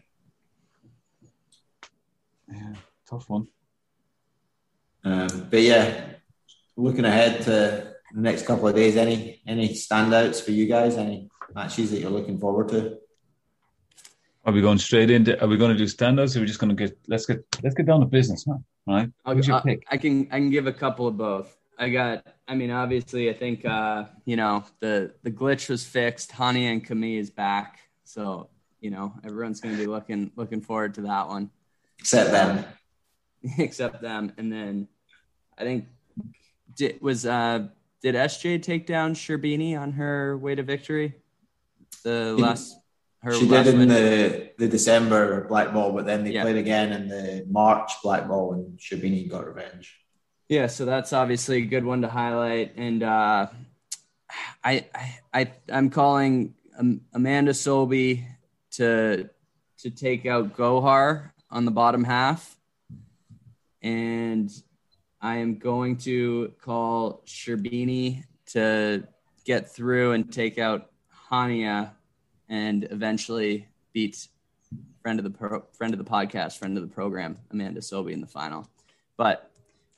Yeah, 2.51 2.73
tough 3.07 3.29
one. 3.29 3.47
Um, 5.03 5.47
but 5.49 5.61
yeah, 5.61 6.13
looking 6.75 7.05
ahead 7.05 7.41
to 7.43 7.95
the 8.13 8.21
next 8.21 8.45
couple 8.45 8.67
of 8.67 8.75
days, 8.75 8.95
any 8.95 9.41
any 9.45 9.69
standouts 9.69 10.43
for 10.43 10.51
you 10.51 10.65
guys? 10.65 10.97
Any 10.97 11.29
matches 11.53 11.91
that 11.91 11.99
you're 11.99 12.09
looking 12.09 12.39
forward 12.39 12.69
to? 12.69 12.97
Are 14.45 14.51
we 14.51 14.61
going 14.61 14.79
straight 14.79 15.11
into? 15.11 15.39
Are 15.41 15.47
we 15.47 15.57
going 15.57 15.71
to 15.71 15.77
do 15.77 15.85
standouts? 15.85 16.35
Or 16.35 16.39
are 16.39 16.41
we 16.41 16.47
just 16.47 16.59
going 16.59 16.75
to 16.75 16.87
get? 16.87 16.97
Let's 17.07 17.27
get 17.27 17.45
let's 17.61 17.75
get 17.75 17.85
down 17.85 17.99
to 17.99 18.07
business, 18.07 18.47
man 18.47 18.63
right? 18.87 19.09
Who's 19.25 19.47
your 19.47 19.61
pick? 19.61 19.85
I 19.89 19.97
can 19.97 20.27
I 20.31 20.37
can 20.37 20.49
give 20.49 20.67
a 20.67 20.73
couple 20.73 21.07
of 21.07 21.17
both. 21.17 21.55
I 21.77 21.89
got. 21.89 22.25
I 22.47 22.55
mean, 22.55 22.71
obviously, 22.71 23.29
I 23.29 23.33
think 23.33 23.65
uh, 23.65 24.05
you 24.25 24.35
know 24.35 24.63
the 24.79 25.13
the 25.23 25.31
glitch 25.31 25.69
was 25.69 25.85
fixed. 25.85 26.31
Hania 26.31 26.71
and 26.71 26.85
Camille 26.85 27.19
is 27.19 27.29
back, 27.29 27.79
so 28.03 28.49
you 28.79 28.91
know 28.91 29.13
everyone's 29.23 29.59
going 29.61 29.75
to 29.75 29.81
be 29.81 29.87
looking 29.87 30.31
looking 30.35 30.61
forward 30.61 30.93
to 30.95 31.01
that 31.01 31.27
one. 31.27 31.49
Except 31.99 32.31
them. 32.31 32.65
Except 33.57 34.01
them, 34.01 34.31
and 34.37 34.51
then 34.51 34.87
I 35.57 35.63
think 35.63 35.87
did 36.75 37.01
was 37.01 37.25
uh 37.25 37.67
did 38.01 38.15
SJ 38.15 38.61
take 38.61 38.85
down 38.85 39.15
Sherbini 39.15 39.79
on 39.79 39.93
her 39.93 40.37
way 40.37 40.55
to 40.55 40.63
victory? 40.63 41.15
The 42.03 42.35
last 42.37 42.77
her 43.23 43.33
she 43.33 43.47
did 43.47 43.67
in 43.67 43.79
win. 43.79 43.87
the 43.87 44.51
the 44.57 44.67
December 44.67 45.47
black 45.47 45.73
ball, 45.73 45.93
but 45.93 46.05
then 46.05 46.25
they 46.25 46.31
yeah. 46.31 46.41
played 46.41 46.57
again 46.57 46.91
in 46.91 47.07
the 47.07 47.45
March 47.49 47.91
black 48.03 48.27
ball, 48.27 48.53
and 48.53 48.77
Sherbini 48.77 49.29
got 49.29 49.47
revenge. 49.47 49.97
Yeah, 50.49 50.67
so 50.67 50.83
that's 50.83 51.13
obviously 51.13 51.57
a 51.57 51.65
good 51.65 51.85
one 51.85 52.01
to 52.01 52.09
highlight, 52.09 52.75
and 52.75 53.01
uh, 53.01 53.47
I 54.63 54.85
I 55.33 55.51
I'm 55.71 55.89
calling 55.89 56.53
Amanda 57.13 57.51
Sobhy 57.51 58.25
to 58.71 59.29
to 59.79 59.89
take 59.89 60.25
out 60.25 60.57
Gohar 60.57 61.31
on 61.49 61.63
the 61.63 61.71
bottom 61.71 62.03
half, 62.03 62.57
and 63.81 64.51
I 65.21 65.37
am 65.37 65.59
going 65.59 65.95
to 65.99 66.51
call 66.61 67.23
Sherbini 67.25 68.25
to 68.47 69.07
get 69.45 69.71
through 69.71 70.11
and 70.11 70.31
take 70.31 70.59
out 70.59 70.91
Hania 71.31 71.91
and 72.49 72.87
eventually 72.91 73.67
beat 73.93 74.27
friend 75.01 75.19
of 75.19 75.23
the 75.23 75.29
pro, 75.29 75.63
friend 75.73 75.93
of 75.93 75.97
the 75.97 76.09
podcast, 76.09 76.57
friend 76.57 76.77
of 76.77 76.83
the 76.87 76.93
program, 76.93 77.37
Amanda 77.51 77.81
Sobhy 77.81 78.11
in 78.13 78.21
the 78.21 78.27
final. 78.27 78.67
But 79.17 79.51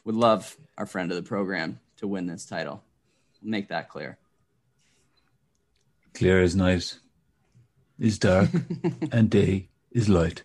would 0.03 0.15
love 0.15 0.55
our 0.77 0.85
friend 0.85 1.11
of 1.11 1.15
the 1.15 1.27
program 1.27 1.79
to 1.97 2.07
win 2.07 2.27
this 2.27 2.45
title. 2.45 2.83
make 3.41 3.69
that 3.69 3.89
clear. 3.89 4.17
Clear 6.13 6.41
as 6.41 6.55
night 6.55 6.97
is 7.99 8.19
dark 8.19 8.49
and 9.11 9.29
day 9.29 9.69
is 9.91 10.09
light. 10.09 10.43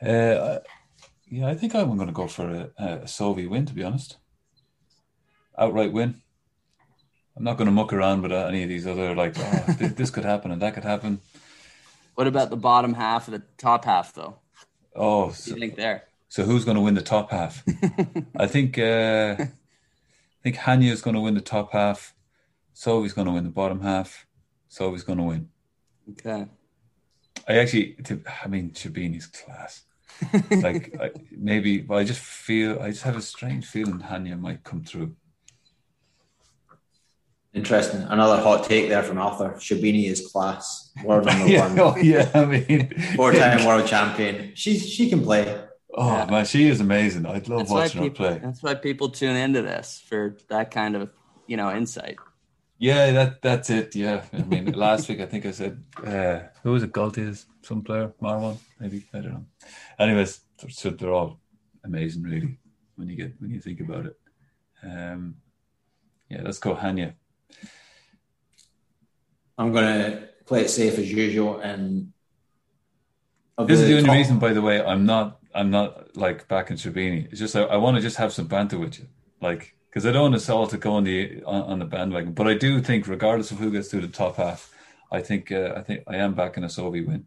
Uh, 0.00 0.58
yeah, 1.28 1.48
I 1.48 1.54
think 1.54 1.74
I'm 1.74 1.96
going 1.96 2.08
to 2.08 2.12
go 2.12 2.26
for 2.26 2.48
a, 2.48 2.84
a 2.84 2.98
Sobhy 3.04 3.48
win, 3.48 3.66
to 3.66 3.74
be 3.74 3.82
honest. 3.82 4.16
Outright 5.58 5.92
win. 5.92 6.22
I'm 7.36 7.44
not 7.44 7.58
going 7.58 7.66
to 7.66 7.72
muck 7.72 7.92
around 7.92 8.22
with 8.22 8.32
any 8.32 8.62
of 8.62 8.68
these 8.68 8.86
other 8.86 9.14
like 9.14 9.34
oh, 9.38 9.64
this 9.80 10.10
could 10.10 10.24
happen 10.24 10.50
and 10.50 10.62
that 10.62 10.74
could 10.74 10.84
happen. 10.84 11.20
What 12.14 12.26
about 12.26 12.48
the 12.48 12.56
bottom 12.56 12.94
half 12.94 13.28
of 13.28 13.32
the 13.32 13.42
top 13.58 13.84
half, 13.84 14.14
though? 14.14 14.36
Oh, 14.94 15.30
so, 15.32 15.54
you 15.54 15.60
think 15.60 15.76
there? 15.76 16.04
So 16.28 16.44
who's 16.44 16.64
going 16.64 16.76
to 16.76 16.80
win 16.80 16.94
the 16.94 17.02
top 17.02 17.30
half? 17.30 17.62
I 18.36 18.46
think 18.46 18.78
uh, 18.78 19.36
I 19.38 19.48
think 20.42 20.56
Hania 20.56 20.92
is 20.92 21.02
going 21.02 21.14
to 21.14 21.20
win 21.20 21.34
the 21.34 21.42
top 21.42 21.72
half. 21.72 22.14
So 22.72 23.02
he's 23.02 23.12
going 23.12 23.26
to 23.26 23.32
win 23.32 23.44
the 23.44 23.50
bottom 23.50 23.82
half. 23.82 24.26
So 24.68 24.92
he's 24.92 25.02
going 25.02 25.18
to 25.18 25.24
win. 25.24 25.48
Okay. 26.10 26.46
I 27.46 27.58
actually, 27.58 27.96
I 28.42 28.48
mean, 28.48 28.70
Sherbini's 28.70 29.26
class. 29.26 29.82
like 30.50 30.96
I, 30.98 31.10
maybe, 31.30 31.78
but 31.78 31.96
I 31.96 32.04
just 32.04 32.20
feel 32.20 32.80
I 32.80 32.90
just 32.90 33.02
have 33.02 33.16
a 33.16 33.22
strange 33.22 33.66
feeling 33.66 34.00
Hania 34.00 34.40
might 34.40 34.64
come 34.64 34.82
through. 34.84 35.14
Interesting. 37.56 38.02
Another 38.02 38.42
hot 38.42 38.64
take 38.64 38.90
there 38.90 39.02
from 39.02 39.16
Arthur. 39.16 39.54
Sherbini 39.56 40.10
is 40.10 40.26
class. 40.30 40.92
World 41.02 41.24
number 41.26 41.48
yeah, 41.48 41.68
one. 41.68 41.80
Oh, 41.80 41.96
yeah, 41.96 42.30
I 42.34 42.44
mean, 42.44 42.90
four-time 43.16 43.64
world 43.66 43.86
champion. 43.86 44.52
She 44.54 44.78
she 44.78 45.08
can 45.08 45.22
play. 45.22 45.64
Oh 45.94 46.06
yeah. 46.06 46.26
man, 46.30 46.44
she 46.44 46.68
is 46.68 46.80
amazing. 46.80 47.24
I'd 47.24 47.48
love 47.48 47.60
that's 47.60 47.70
watching 47.70 48.02
people, 48.02 48.26
her 48.26 48.32
play. 48.32 48.40
That's 48.44 48.62
why 48.62 48.74
people 48.74 49.08
tune 49.08 49.36
into 49.36 49.62
this 49.62 50.04
for 50.06 50.36
that 50.50 50.70
kind 50.70 50.96
of 50.96 51.10
you 51.46 51.56
know 51.56 51.74
insight. 51.74 52.18
Yeah, 52.78 53.10
that 53.12 53.40
that's 53.40 53.70
it. 53.70 53.96
Yeah, 53.96 54.22
I 54.34 54.42
mean, 54.42 54.72
last 54.72 55.08
week 55.08 55.20
I 55.20 55.26
think 55.26 55.46
I 55.46 55.52
said 55.52 55.82
uh, 56.04 56.40
who 56.62 56.72
was 56.72 56.82
it? 56.82 56.92
Gaultier, 56.92 57.34
some 57.62 57.80
player, 57.80 58.12
Marwan, 58.20 58.58
maybe 58.78 59.06
I 59.14 59.20
don't 59.20 59.32
know. 59.32 59.46
Anyways, 59.98 60.40
so 60.68 60.90
they're 60.90 61.10
all 61.10 61.40
amazing, 61.84 62.22
really, 62.22 62.58
when 62.96 63.08
you 63.08 63.16
get 63.16 63.40
when 63.40 63.50
you 63.50 63.62
think 63.62 63.80
about 63.80 64.04
it. 64.04 64.16
Um, 64.82 65.36
yeah, 66.28 66.42
let's 66.44 66.58
go 66.58 66.74
Hania. 66.74 67.14
I'm 69.58 69.72
going 69.72 69.86
to 69.86 70.28
play 70.44 70.62
it 70.62 70.70
safe 70.70 70.98
as 70.98 71.10
usual. 71.10 71.60
And 71.60 72.12
this 73.58 73.80
is 73.80 73.88
the 73.88 73.96
only 73.96 74.06
top... 74.06 74.16
reason, 74.16 74.38
by 74.38 74.52
the 74.52 74.62
way, 74.62 74.82
I'm 74.82 75.06
not. 75.06 75.40
I'm 75.54 75.70
not 75.70 76.14
like 76.14 76.46
back 76.48 76.70
in 76.70 76.76
Sherbini. 76.76 77.30
It's 77.30 77.40
just 77.40 77.56
I, 77.56 77.62
I 77.62 77.76
want 77.76 77.96
to 77.96 78.02
just 78.02 78.18
have 78.18 78.30
some 78.30 78.46
banter 78.46 78.78
with 78.78 78.98
you, 78.98 79.06
like 79.40 79.74
because 79.88 80.04
I 80.04 80.12
don't 80.12 80.24
want 80.24 80.34
us 80.34 80.50
all 80.50 80.66
to 80.66 80.76
go 80.76 80.92
on 80.92 81.04
the 81.04 81.42
on, 81.44 81.62
on 81.62 81.78
the 81.78 81.86
bandwagon. 81.86 82.32
But 82.34 82.46
I 82.46 82.52
do 82.52 82.82
think, 82.82 83.08
regardless 83.08 83.50
of 83.50 83.58
who 83.58 83.70
gets 83.70 83.88
through 83.88 84.02
the 84.02 84.08
top 84.08 84.36
half, 84.36 84.70
I 85.10 85.22
think 85.22 85.50
uh, 85.50 85.72
I 85.74 85.80
think 85.80 86.02
I 86.06 86.16
am 86.16 86.34
backing 86.34 86.62
a 86.62 86.66
Sobhy 86.66 87.06
win. 87.06 87.24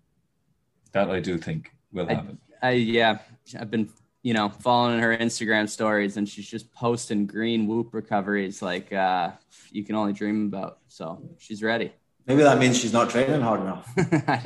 That 0.91 1.09
I 1.09 1.19
do 1.19 1.39
think 1.39 1.71
will 1.91 2.05
happen. 2.05 2.37
I 2.61 2.73
yeah, 2.73 3.17
I've 3.59 3.71
been 3.71 3.89
you 4.21 4.33
know 4.33 4.49
following 4.49 4.99
her 4.99 5.15
Instagram 5.17 5.69
stories, 5.69 6.17
and 6.17 6.27
she's 6.27 6.47
just 6.47 6.71
posting 6.73 7.25
green 7.25 7.67
whoop 7.67 7.93
recoveries 7.93 8.61
like 8.61 8.91
uh, 8.93 9.31
you 9.71 9.83
can 9.83 9.95
only 9.95 10.13
dream 10.13 10.47
about. 10.47 10.79
So 10.87 11.21
she's 11.37 11.63
ready. 11.63 11.91
Maybe 12.25 12.43
that 12.43 12.59
means 12.59 12.77
she's 12.77 12.93
not 12.93 13.09
training 13.09 13.41
hard 13.41 13.61
enough. 13.61 13.91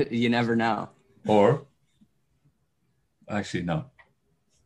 you 0.12 0.30
never 0.30 0.56
know. 0.56 0.90
Or 1.28 1.66
actually, 3.30 3.64
no. 3.64 3.86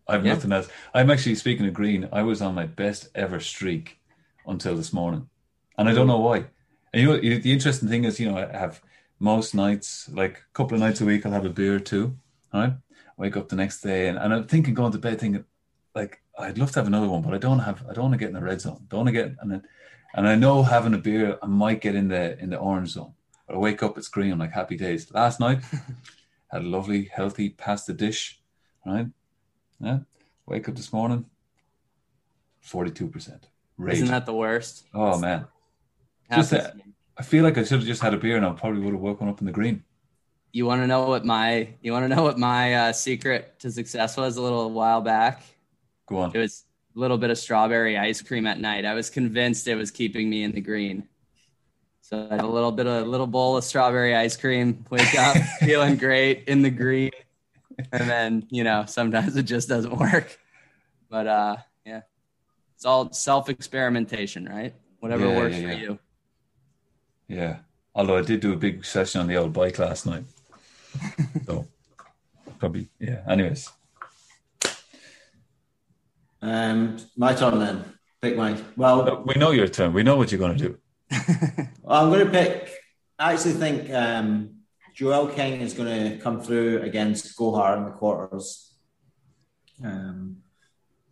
I've 0.07 0.25
Yeah. 0.25 0.33
nothing 0.35 0.51
else. 0.53 0.69
I'm 0.93 1.09
actually 1.11 1.35
speaking 1.35 1.65
of 1.67 1.73
green. 1.73 2.07
I 2.11 2.21
was 2.21 2.41
on 2.41 2.55
my 2.55 2.65
best 2.65 3.09
ever 3.15 3.39
streak 3.39 3.99
until 4.45 4.75
this 4.75 4.93
morning, 4.93 5.29
and 5.77 5.89
I 5.89 5.93
don't 5.93 6.07
know 6.07 6.19
why. 6.19 6.45
And 6.93 7.01
you 7.01 7.07
know, 7.07 7.17
the 7.17 7.51
interesting 7.51 7.89
thing 7.89 8.05
is, 8.05 8.19
you 8.19 8.31
know, 8.31 8.37
I 8.37 8.57
have 8.57 8.81
most 9.19 9.53
nights, 9.53 10.09
like 10.13 10.37
a 10.37 10.53
couple 10.53 10.75
of 10.75 10.79
nights 10.81 11.01
a 11.01 11.05
week, 11.05 11.25
I'll 11.25 11.31
have 11.33 11.45
a 11.45 11.49
beer 11.49 11.75
or 11.75 11.79
two. 11.79 12.17
All 12.53 12.61
right, 12.61 12.73
wake 13.17 13.35
up 13.35 13.49
the 13.49 13.55
next 13.55 13.81
day, 13.81 14.07
and, 14.07 14.17
and 14.17 14.33
I'm 14.33 14.45
thinking 14.45 14.73
going 14.73 14.91
to 14.91 14.97
bed, 14.97 15.19
thinking 15.19 15.43
like 15.95 16.21
I'd 16.37 16.57
love 16.57 16.71
to 16.71 16.79
have 16.79 16.87
another 16.87 17.09
one, 17.09 17.21
but 17.23 17.33
I 17.33 17.37
don't 17.37 17.59
have. 17.59 17.83
I 17.89 17.93
don't 17.93 18.05
want 18.05 18.13
to 18.13 18.19
get 18.19 18.29
in 18.29 18.35
the 18.35 18.41
red 18.41 18.61
zone. 18.61 18.85
Don't 18.89 18.99
want 19.05 19.07
to 19.07 19.13
get 19.13 19.35
and 19.41 19.51
then, 19.51 19.63
and 20.13 20.27
I 20.27 20.35
know 20.35 20.63
having 20.63 20.93
a 20.93 20.97
beer, 20.99 21.37
I 21.41 21.47
might 21.47 21.81
get 21.81 21.95
in 21.95 22.07
the 22.07 22.39
in 22.39 22.49
the 22.51 22.57
orange 22.57 22.89
zone. 22.89 23.13
But 23.47 23.55
I 23.55 23.59
wake 23.59 23.81
up, 23.83 23.97
it's 23.97 24.07
green. 24.09 24.31
I'm 24.31 24.39
like 24.39 24.51
happy 24.51 24.77
days. 24.77 25.11
Last 25.11 25.39
night, 25.39 25.59
had 26.51 26.61
a 26.61 26.65
lovely, 26.65 27.05
healthy 27.05 27.49
pasta 27.49 27.93
dish. 27.93 28.39
Right, 28.85 29.07
yeah. 29.79 29.99
Wake 30.45 30.69
up 30.69 30.75
this 30.75 30.93
morning, 30.93 31.25
forty-two 32.61 33.07
percent. 33.07 33.47
Isn't 33.89 34.07
that 34.07 34.25
the 34.25 34.33
worst? 34.33 34.85
Oh 34.93 35.17
man, 35.19 35.45
Just 36.33 36.51
that- 36.51 36.75
I 37.19 37.23
feel 37.23 37.43
like 37.43 37.57
I 37.57 37.63
should 37.63 37.79
have 37.79 37.87
just 37.87 38.01
had 38.01 38.13
a 38.13 38.17
beer, 38.17 38.37
and 38.37 38.45
I 38.45 38.51
probably 38.51 38.81
would 38.81 38.93
have 38.93 39.01
woken 39.01 39.27
up 39.27 39.39
in 39.39 39.47
the 39.47 39.51
green. 39.51 39.83
You 40.51 40.65
want 40.65 40.81
to 40.81 40.87
know 40.87 41.07
what 41.07 41.25
my 41.25 41.69
you 41.81 41.91
want 41.91 42.09
to 42.09 42.15
know 42.15 42.23
what 42.23 42.39
my 42.39 42.73
uh, 42.73 42.93
secret 42.93 43.59
to 43.59 43.71
success 43.71 44.17
was 44.17 44.37
a 44.37 44.41
little 44.41 44.71
while 44.71 45.01
back? 45.01 45.43
Go 46.07 46.17
on. 46.17 46.31
It 46.33 46.39
was 46.39 46.65
a 46.95 46.99
little 46.99 47.17
bit 47.17 47.29
of 47.29 47.37
strawberry 47.37 47.97
ice 47.97 48.21
cream 48.21 48.47
at 48.47 48.59
night. 48.59 48.85
I 48.85 48.93
was 48.93 49.09
convinced 49.09 49.67
it 49.67 49.75
was 49.75 49.91
keeping 49.91 50.29
me 50.29 50.43
in 50.43 50.51
the 50.51 50.61
green. 50.61 51.07
So 52.01 52.27
I 52.31 52.35
had 52.35 52.43
a 52.45 52.47
little 52.47 52.71
bit 52.71 52.87
of 52.87 53.05
a 53.05 53.09
little 53.09 53.27
bowl 53.27 53.57
of 53.57 53.63
strawberry 53.63 54.15
ice 54.15 54.37
cream, 54.37 54.85
wake 54.89 55.13
up 55.15 55.35
feeling 55.59 55.97
great 55.97 56.45
in 56.47 56.61
the 56.61 56.69
green. 56.69 57.11
And 57.91 58.09
then, 58.09 58.47
you 58.49 58.63
know, 58.63 58.85
sometimes 58.87 59.35
it 59.35 59.43
just 59.43 59.69
doesn't 59.69 59.95
work. 59.97 60.39
But 61.09 61.27
uh 61.27 61.57
yeah. 61.85 62.01
It's 62.75 62.85
all 62.85 63.11
self 63.13 63.49
experimentation, 63.49 64.45
right? 64.45 64.73
Whatever 64.99 65.27
Yeah, 65.27 65.37
works 65.37 65.57
yeah, 65.57 65.61
for 65.61 65.73
you. 65.73 65.99
Yeah. 67.27 67.59
Although 67.95 68.17
I 68.17 68.21
did 68.21 68.39
do 68.41 68.53
a 68.53 68.57
big 68.57 68.85
session 68.85 69.21
on 69.21 69.27
the 69.27 69.37
old 69.37 69.53
bike 69.53 69.79
last 69.79 70.05
night. 70.05 70.25
So 71.45 71.67
probably, 72.59 72.89
yeah. 72.99 73.21
Anyways, 73.27 73.69
Um, 76.41 76.97
my 77.15 77.33
turn 77.33 77.59
then. 77.59 77.83
Pick 78.21 78.35
my. 78.35 78.57
Well, 78.75 79.23
we 79.25 79.35
know 79.35 79.51
your 79.51 79.67
turn. 79.67 79.93
We 79.93 80.03
know 80.03 80.15
what 80.15 80.31
you're 80.31 80.39
going 80.39 80.57
to 80.57 80.63
do. 80.69 80.77
Well, 81.81 82.03
I'm 82.03 82.09
going 82.09 82.25
to 82.25 82.31
pick. 82.31 82.69
I 83.19 83.33
actually 83.33 83.53
think 83.53 83.91
um, 83.91 84.57
Joelle 84.95 85.33
King 85.33 85.61
is 85.61 85.73
going 85.73 86.11
to 86.11 86.17
come 86.17 86.41
through 86.41 86.81
against 86.81 87.37
Gohar 87.37 87.77
in 87.77 87.85
the 87.85 87.91
quarters, 87.91 88.73
um, 89.83 90.37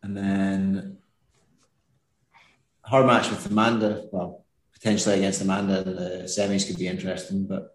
and 0.02 0.18
then 0.18 0.98
her 2.86 3.04
match 3.06 3.30
with 3.30 3.46
Amanda. 3.52 4.08
Well, 4.12 4.46
potentially 4.74 5.16
against 5.16 5.42
Amanda 5.42 5.82
in 5.82 5.96
the 5.96 6.24
semis 6.26 6.68
could 6.68 6.78
be 6.78 6.88
interesting. 6.88 7.46
But 7.46 7.75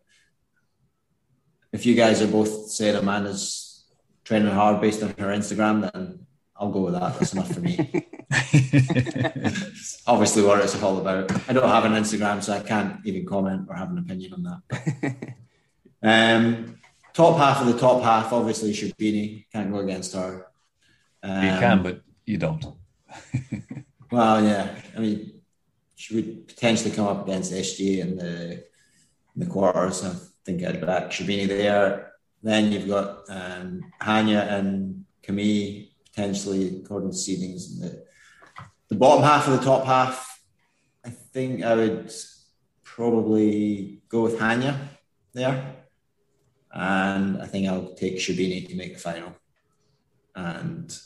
if 1.72 1.86
you 1.86 1.94
guys 1.94 2.22
are 2.22 2.26
both 2.26 2.70
saying 2.70 2.96
Amanda's 2.96 3.84
training 4.24 4.52
hard 4.52 4.80
based 4.80 5.02
on 5.02 5.10
her 5.10 5.28
Instagram, 5.28 5.92
then 5.92 6.26
I'll 6.56 6.70
go 6.70 6.82
with 6.82 6.94
that. 6.94 7.18
That's 7.18 7.32
enough 7.32 7.52
for 7.52 7.60
me. 7.60 7.76
obviously 10.06 10.42
what 10.42 10.60
it's 10.60 10.80
all 10.82 10.98
about. 10.98 11.32
I 11.48 11.52
don't 11.52 11.68
have 11.68 11.84
an 11.84 11.92
Instagram, 11.92 12.42
so 12.42 12.52
I 12.52 12.60
can't 12.60 13.04
even 13.04 13.26
comment 13.26 13.66
or 13.68 13.74
have 13.74 13.90
an 13.90 13.98
opinion 13.98 14.34
on 14.34 14.42
that. 14.44 15.34
um, 16.02 16.78
top 17.12 17.38
half 17.38 17.60
of 17.60 17.66
the 17.66 17.78
top 17.78 18.02
half, 18.02 18.32
obviously 18.32 18.72
Sherbini 18.72 19.46
can't 19.52 19.72
go 19.72 19.78
against 19.78 20.14
her. 20.14 20.46
Um, 21.22 21.44
you 21.44 21.50
can, 21.50 21.82
but 21.82 22.02
you 22.24 22.38
don't. 22.38 22.64
Well, 24.10 24.42
yeah. 24.44 24.74
I 24.96 25.00
mean, 25.00 25.40
she 25.94 26.14
would 26.16 26.48
potentially 26.48 26.90
come 26.90 27.06
up 27.06 27.26
against 27.26 27.52
SJ 27.52 27.98
in 28.00 28.16
the 28.16 28.52
in 28.52 29.36
the 29.36 29.46
quarters. 29.46 30.04
I 30.04 30.14
think 30.44 30.64
I'd 30.64 30.84
back 30.84 31.10
Sherbini 31.10 31.46
there. 31.46 32.12
Then 32.42 32.72
you've 32.72 32.88
got 32.88 33.28
um, 33.28 33.82
Hania 34.00 34.50
and 34.52 35.04
Camille 35.22 35.86
potentially 36.06 36.80
according 36.82 37.10
to 37.10 37.16
seedings. 37.16 37.72
In 37.72 37.80
the, 37.80 38.04
the 38.88 38.94
bottom 38.96 39.22
half 39.22 39.46
of 39.46 39.58
the 39.58 39.64
top 39.64 39.84
half, 39.84 40.40
I 41.04 41.10
think 41.10 41.62
I 41.62 41.74
would 41.74 42.12
probably 42.82 44.02
go 44.08 44.22
with 44.22 44.38
Hania 44.38 44.76
there. 45.32 45.76
And 46.72 47.42
I 47.42 47.46
think 47.46 47.68
I'll 47.68 47.94
take 47.94 48.16
Sherbini 48.16 48.68
to 48.68 48.76
make 48.76 48.94
the 48.94 49.00
final. 49.00 49.34
And 50.34 50.96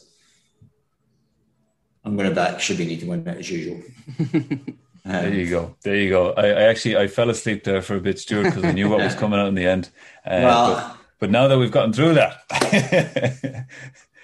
I'm 2.04 2.16
going 2.16 2.28
to 2.28 2.34
back 2.34 2.56
Sherbini 2.58 3.00
to 3.00 3.06
win 3.06 3.26
it 3.26 3.38
as 3.38 3.50
usual. 3.50 3.82
There 5.04 5.32
you 5.34 5.50
go. 5.50 5.76
There 5.82 5.96
you 5.96 6.08
go. 6.10 6.32
I, 6.32 6.46
I 6.46 6.62
actually 6.62 6.96
I 6.96 7.06
fell 7.08 7.28
asleep 7.30 7.64
there 7.64 7.82
for 7.82 7.96
a 7.96 8.00
bit, 8.00 8.18
Stuart, 8.18 8.44
because 8.44 8.64
I 8.64 8.72
knew 8.72 8.88
what 8.88 9.00
was 9.00 9.14
coming 9.22 9.38
out 9.38 9.48
in 9.48 9.54
the 9.54 9.66
end. 9.66 9.90
Uh, 10.26 10.40
Well- 10.42 10.74
but, 10.74 10.96
but 11.20 11.30
now 11.30 11.46
that 11.48 11.58
we've 11.58 11.70
gotten 11.70 11.92
through 11.92 12.14
that, 12.14 12.40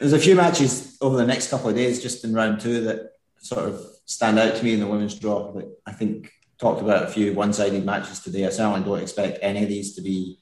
There's 0.01 0.14
a 0.14 0.19
few 0.19 0.35
matches 0.35 0.97
over 1.03 1.16
the 1.19 1.27
next 1.27 1.51
couple 1.51 1.69
of 1.69 1.77
days, 1.77 2.03
just 2.03 2.25
in 2.25 2.33
round 2.33 2.61
two, 2.61 2.81
that 2.85 3.12
sort 3.38 3.69
of 3.69 3.85
stand 4.07 4.38
out 4.38 4.57
to 4.57 4.64
me 4.64 4.73
in 4.73 4.81
the 4.81 4.87
women's 4.87 5.14
draw. 5.14 5.53
But 5.53 5.69
I 5.87 5.93
think 5.93 6.33
talked 6.59 6.81
about 6.81 7.05
a 7.05 7.07
few 7.09 7.35
one-sided 7.35 7.85
matches 7.85 8.21
today. 8.21 8.47
I 8.47 8.51
certainly 8.51 8.81
don't 8.83 9.01
expect 9.03 9.38
any 9.43 9.62
of 9.62 9.69
these 9.69 9.95
to 9.97 10.03
be 10.03 10.38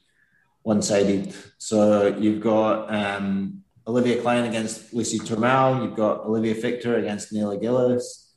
one-sided. 0.63 1.33
So 1.57 2.07
you've 2.07 2.41
got 2.41 2.93
um, 2.93 3.63
Olivia 3.85 4.21
Clyne 4.21 4.45
against 4.45 4.93
Lucy 4.93 5.19
Turmel. 5.19 5.83
You've 5.83 5.95
got 5.95 6.21
Olivia 6.25 6.55
Victor 6.55 6.95
against 6.97 7.33
Nele 7.33 7.57
Gilis. 7.59 8.27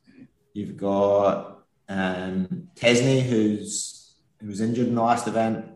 You've 0.54 0.76
got 0.76 1.51
um, 1.92 2.68
Tesni, 2.74 3.22
who's 3.22 4.14
who 4.40 4.48
was 4.48 4.60
injured 4.60 4.88
in 4.88 4.94
the 4.94 5.02
last 5.02 5.28
event, 5.28 5.66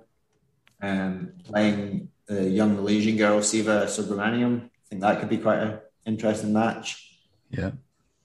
um, 0.82 1.32
playing 1.44 2.08
the 2.26 2.48
young 2.48 2.74
Malaysian 2.76 3.16
girl 3.16 3.42
Siva 3.42 3.84
Subramaniam. 3.86 4.64
I 4.64 4.88
think 4.88 5.02
that 5.02 5.20
could 5.20 5.28
be 5.28 5.38
quite 5.38 5.58
an 5.60 5.78
interesting 6.04 6.52
match. 6.52 7.18
yeah, 7.50 7.72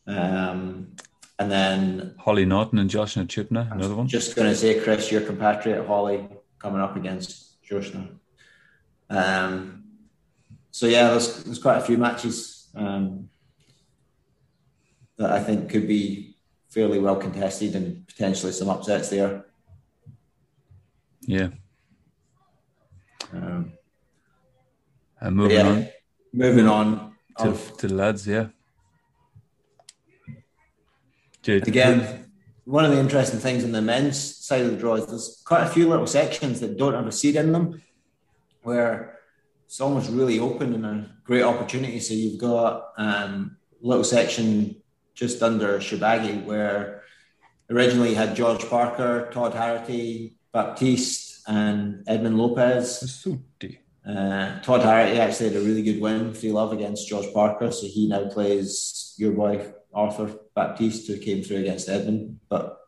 Um, 0.07 0.95
and 1.37 1.51
then 1.51 2.15
Hollie 2.17 2.45
Naughton 2.45 2.79
and 2.79 2.89
Joshna 2.89 3.25
Chinappa, 3.25 3.71
another 3.73 3.95
one. 3.95 4.07
just 4.07 4.35
going 4.35 4.49
to 4.49 4.55
say, 4.55 4.79
Chris, 4.79 5.11
your 5.11 5.21
compatriot 5.21 5.85
Holly 5.85 6.27
coming 6.59 6.81
up 6.81 6.95
against 6.95 7.61
Joshna. 7.63 8.09
Um, 9.09 9.83
so 10.71 10.85
yeah, 10.87 11.09
there's, 11.09 11.43
there's 11.43 11.59
quite 11.59 11.77
a 11.77 11.81
few 11.81 11.97
matches 11.97 12.69
um, 12.75 13.29
that 15.17 15.31
I 15.31 15.43
think 15.43 15.69
could 15.69 15.87
be 15.87 16.30
fairly 16.71 16.99
well 16.99 17.17
contested 17.17 17.75
and 17.75 18.07
potentially 18.07 18.51
some 18.51 18.69
upsets 18.69 19.09
there. 19.09 19.45
Yeah, 21.27 21.49
Um, 23.31 23.73
and 25.19 25.35
moving 25.35 25.57
yeah, 25.57 25.67
on 25.67 25.87
moving 26.33 26.67
on. 26.67 27.13
to, 27.37 27.49
Of- 27.49 27.77
to 27.77 27.87
the 27.87 27.93
lads. 27.93 28.25
Yeah. 28.25 28.47
Jade, 31.43 31.67
Again, 31.67 32.25
one 32.65 32.85
of 32.85 32.91
the 32.91 32.99
interesting 32.99 33.39
things 33.39 33.63
in 33.63 33.71
the 33.71 33.81
men's 33.81 34.17
side 34.37 34.61
of 34.61 34.71
the 34.71 34.77
draw 34.77 34.95
is 34.95 35.05
there's 35.07 35.41
quite 35.45 35.63
a 35.63 35.69
few 35.69 35.87
little 35.89 36.07
sections 36.07 36.59
that 36.59 36.77
don't 36.77 36.93
have 36.93 37.07
a 37.07 37.11
seed 37.11 37.35
in 37.35 37.51
them, 37.51 37.81
where 38.63 39.19
it's 39.65 39.79
almost 39.81 40.09
really 40.11 40.39
open 40.39 40.73
and 40.73 40.85
a 40.85 41.15
great 41.23 41.43
opportunity. 41.43 41.99
So 41.99 42.13
you've 42.15 42.39
got 42.39 42.89
um, 42.97 43.57
a 43.83 43.87
little 43.87 44.03
section 44.03 44.80
just 45.13 45.41
under 45.41 45.79
Shorbagy 45.79 46.43
where 46.45 47.03
originally 47.69 48.13
had 48.13 48.35
George 48.35 48.67
Parker, 48.67 49.29
Todd 49.31 49.53
Harity, 49.53 50.35
Baptiste, 50.51 51.43
and 51.47 52.03
Edmund 52.07 52.37
Lopez. 52.37 52.99
Uh, 54.07 54.59
Todd 54.61 54.81
Harity 54.81 55.19
actually 55.19 55.49
had 55.49 55.61
a 55.61 55.65
really 55.65 55.83
good 55.83 56.01
win, 56.01 56.33
3 56.33 56.51
love 56.51 56.73
against 56.73 57.07
George 57.07 57.31
Parker. 57.33 57.71
So 57.71 57.87
he 57.87 58.07
now 58.07 58.27
plays 58.29 59.13
your 59.17 59.31
boy 59.31 59.73
Arthur 59.93 60.33
Baptiste, 60.55 61.07
who 61.07 61.17
came 61.17 61.43
through 61.43 61.57
against 61.57 61.89
Edmund. 61.89 62.39
But 62.49 62.79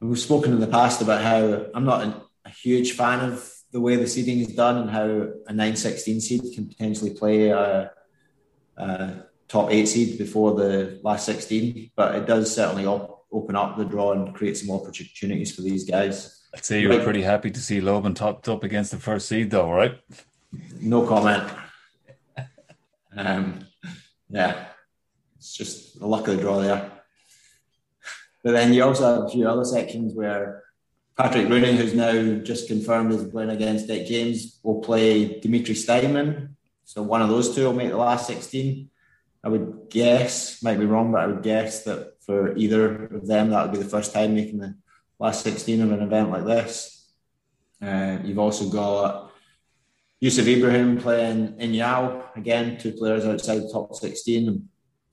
we've 0.00 0.18
spoken 0.18 0.52
in 0.52 0.60
the 0.60 0.66
past 0.66 1.02
about 1.02 1.22
how 1.22 1.66
I'm 1.74 1.84
not 1.84 2.04
a, 2.04 2.22
a 2.44 2.50
huge 2.50 2.92
fan 2.92 3.32
of 3.32 3.52
the 3.72 3.80
way 3.80 3.96
the 3.96 4.06
seeding 4.06 4.40
is 4.40 4.48
done 4.48 4.76
and 4.76 4.90
how 4.90 5.06
a 5.46 5.52
916 5.52 6.20
seed 6.20 6.54
can 6.54 6.68
potentially 6.68 7.14
play 7.14 7.48
a, 7.48 7.90
a 8.76 9.24
top 9.52 9.70
eight 9.70 9.84
seed 9.86 10.16
before 10.16 10.54
the 10.54 10.98
last 11.04 11.26
16, 11.26 11.90
but 11.94 12.14
it 12.14 12.26
does 12.26 12.52
certainly 12.54 12.86
op- 12.86 13.26
open 13.30 13.54
up 13.54 13.76
the 13.76 13.84
draw 13.84 14.12
and 14.12 14.34
create 14.34 14.56
some 14.56 14.74
opportunities 14.74 15.54
for 15.54 15.60
these 15.60 15.84
guys. 15.84 16.48
I'd 16.54 16.64
say 16.64 16.80
you 16.80 16.88
were 16.88 17.04
pretty 17.04 17.22
happy 17.22 17.50
to 17.50 17.60
see 17.60 17.80
Loban 17.80 18.14
topped 18.14 18.48
up 18.48 18.64
against 18.64 18.90
the 18.92 18.96
first 18.96 19.28
seed, 19.28 19.50
though, 19.50 19.70
right? 19.70 20.00
No 20.80 21.06
comment. 21.06 21.44
um, 23.14 23.66
yeah, 24.30 24.68
it's 25.36 25.54
just 25.54 26.00
the 26.00 26.06
luck 26.06 26.28
of 26.28 26.36
the 26.36 26.42
draw 26.42 26.60
there. 26.60 26.90
But 28.42 28.52
then 28.52 28.72
you 28.72 28.82
also 28.84 29.04
have 29.04 29.24
a 29.24 29.28
few 29.28 29.46
other 29.46 29.64
sections 29.64 30.14
where 30.14 30.62
Patrick 31.16 31.48
Rooney, 31.48 31.76
who's 31.76 31.94
now 31.94 32.42
just 32.42 32.68
confirmed 32.68 33.12
is 33.12 33.24
playing 33.24 33.50
against 33.50 33.86
Dec 33.86 34.06
James, 34.06 34.58
will 34.62 34.80
play 34.80 35.40
Dimitri 35.40 35.74
Steinmann. 35.74 36.56
So 36.84 37.02
one 37.02 37.20
of 37.20 37.28
those 37.28 37.54
two 37.54 37.64
will 37.64 37.74
make 37.74 37.90
the 37.90 37.98
last 37.98 38.26
16. 38.26 38.88
I 39.44 39.48
would 39.48 39.90
guess, 39.90 40.62
might 40.62 40.78
be 40.78 40.86
wrong, 40.86 41.10
but 41.10 41.22
I 41.22 41.26
would 41.26 41.42
guess 41.42 41.82
that 41.84 42.22
for 42.24 42.56
either 42.56 43.06
of 43.06 43.26
them, 43.26 43.50
that 43.50 43.62
would 43.62 43.72
be 43.72 43.82
the 43.82 43.88
first 43.88 44.12
time 44.12 44.34
making 44.34 44.58
the 44.58 44.76
last 45.18 45.42
16 45.42 45.82
of 45.82 45.92
an 45.92 46.02
event 46.02 46.30
like 46.30 46.44
this. 46.44 47.12
Uh, 47.80 48.18
you've 48.22 48.38
also 48.38 48.68
got 48.68 49.32
Yusuf 50.20 50.46
Ibrahim 50.46 50.98
playing 50.98 51.56
Eain 51.58 51.74
Yow, 51.74 52.24
again, 52.36 52.78
two 52.78 52.92
players 52.92 53.24
outside 53.24 53.58
the 53.58 53.72
top 53.72 53.92
16. 53.94 54.68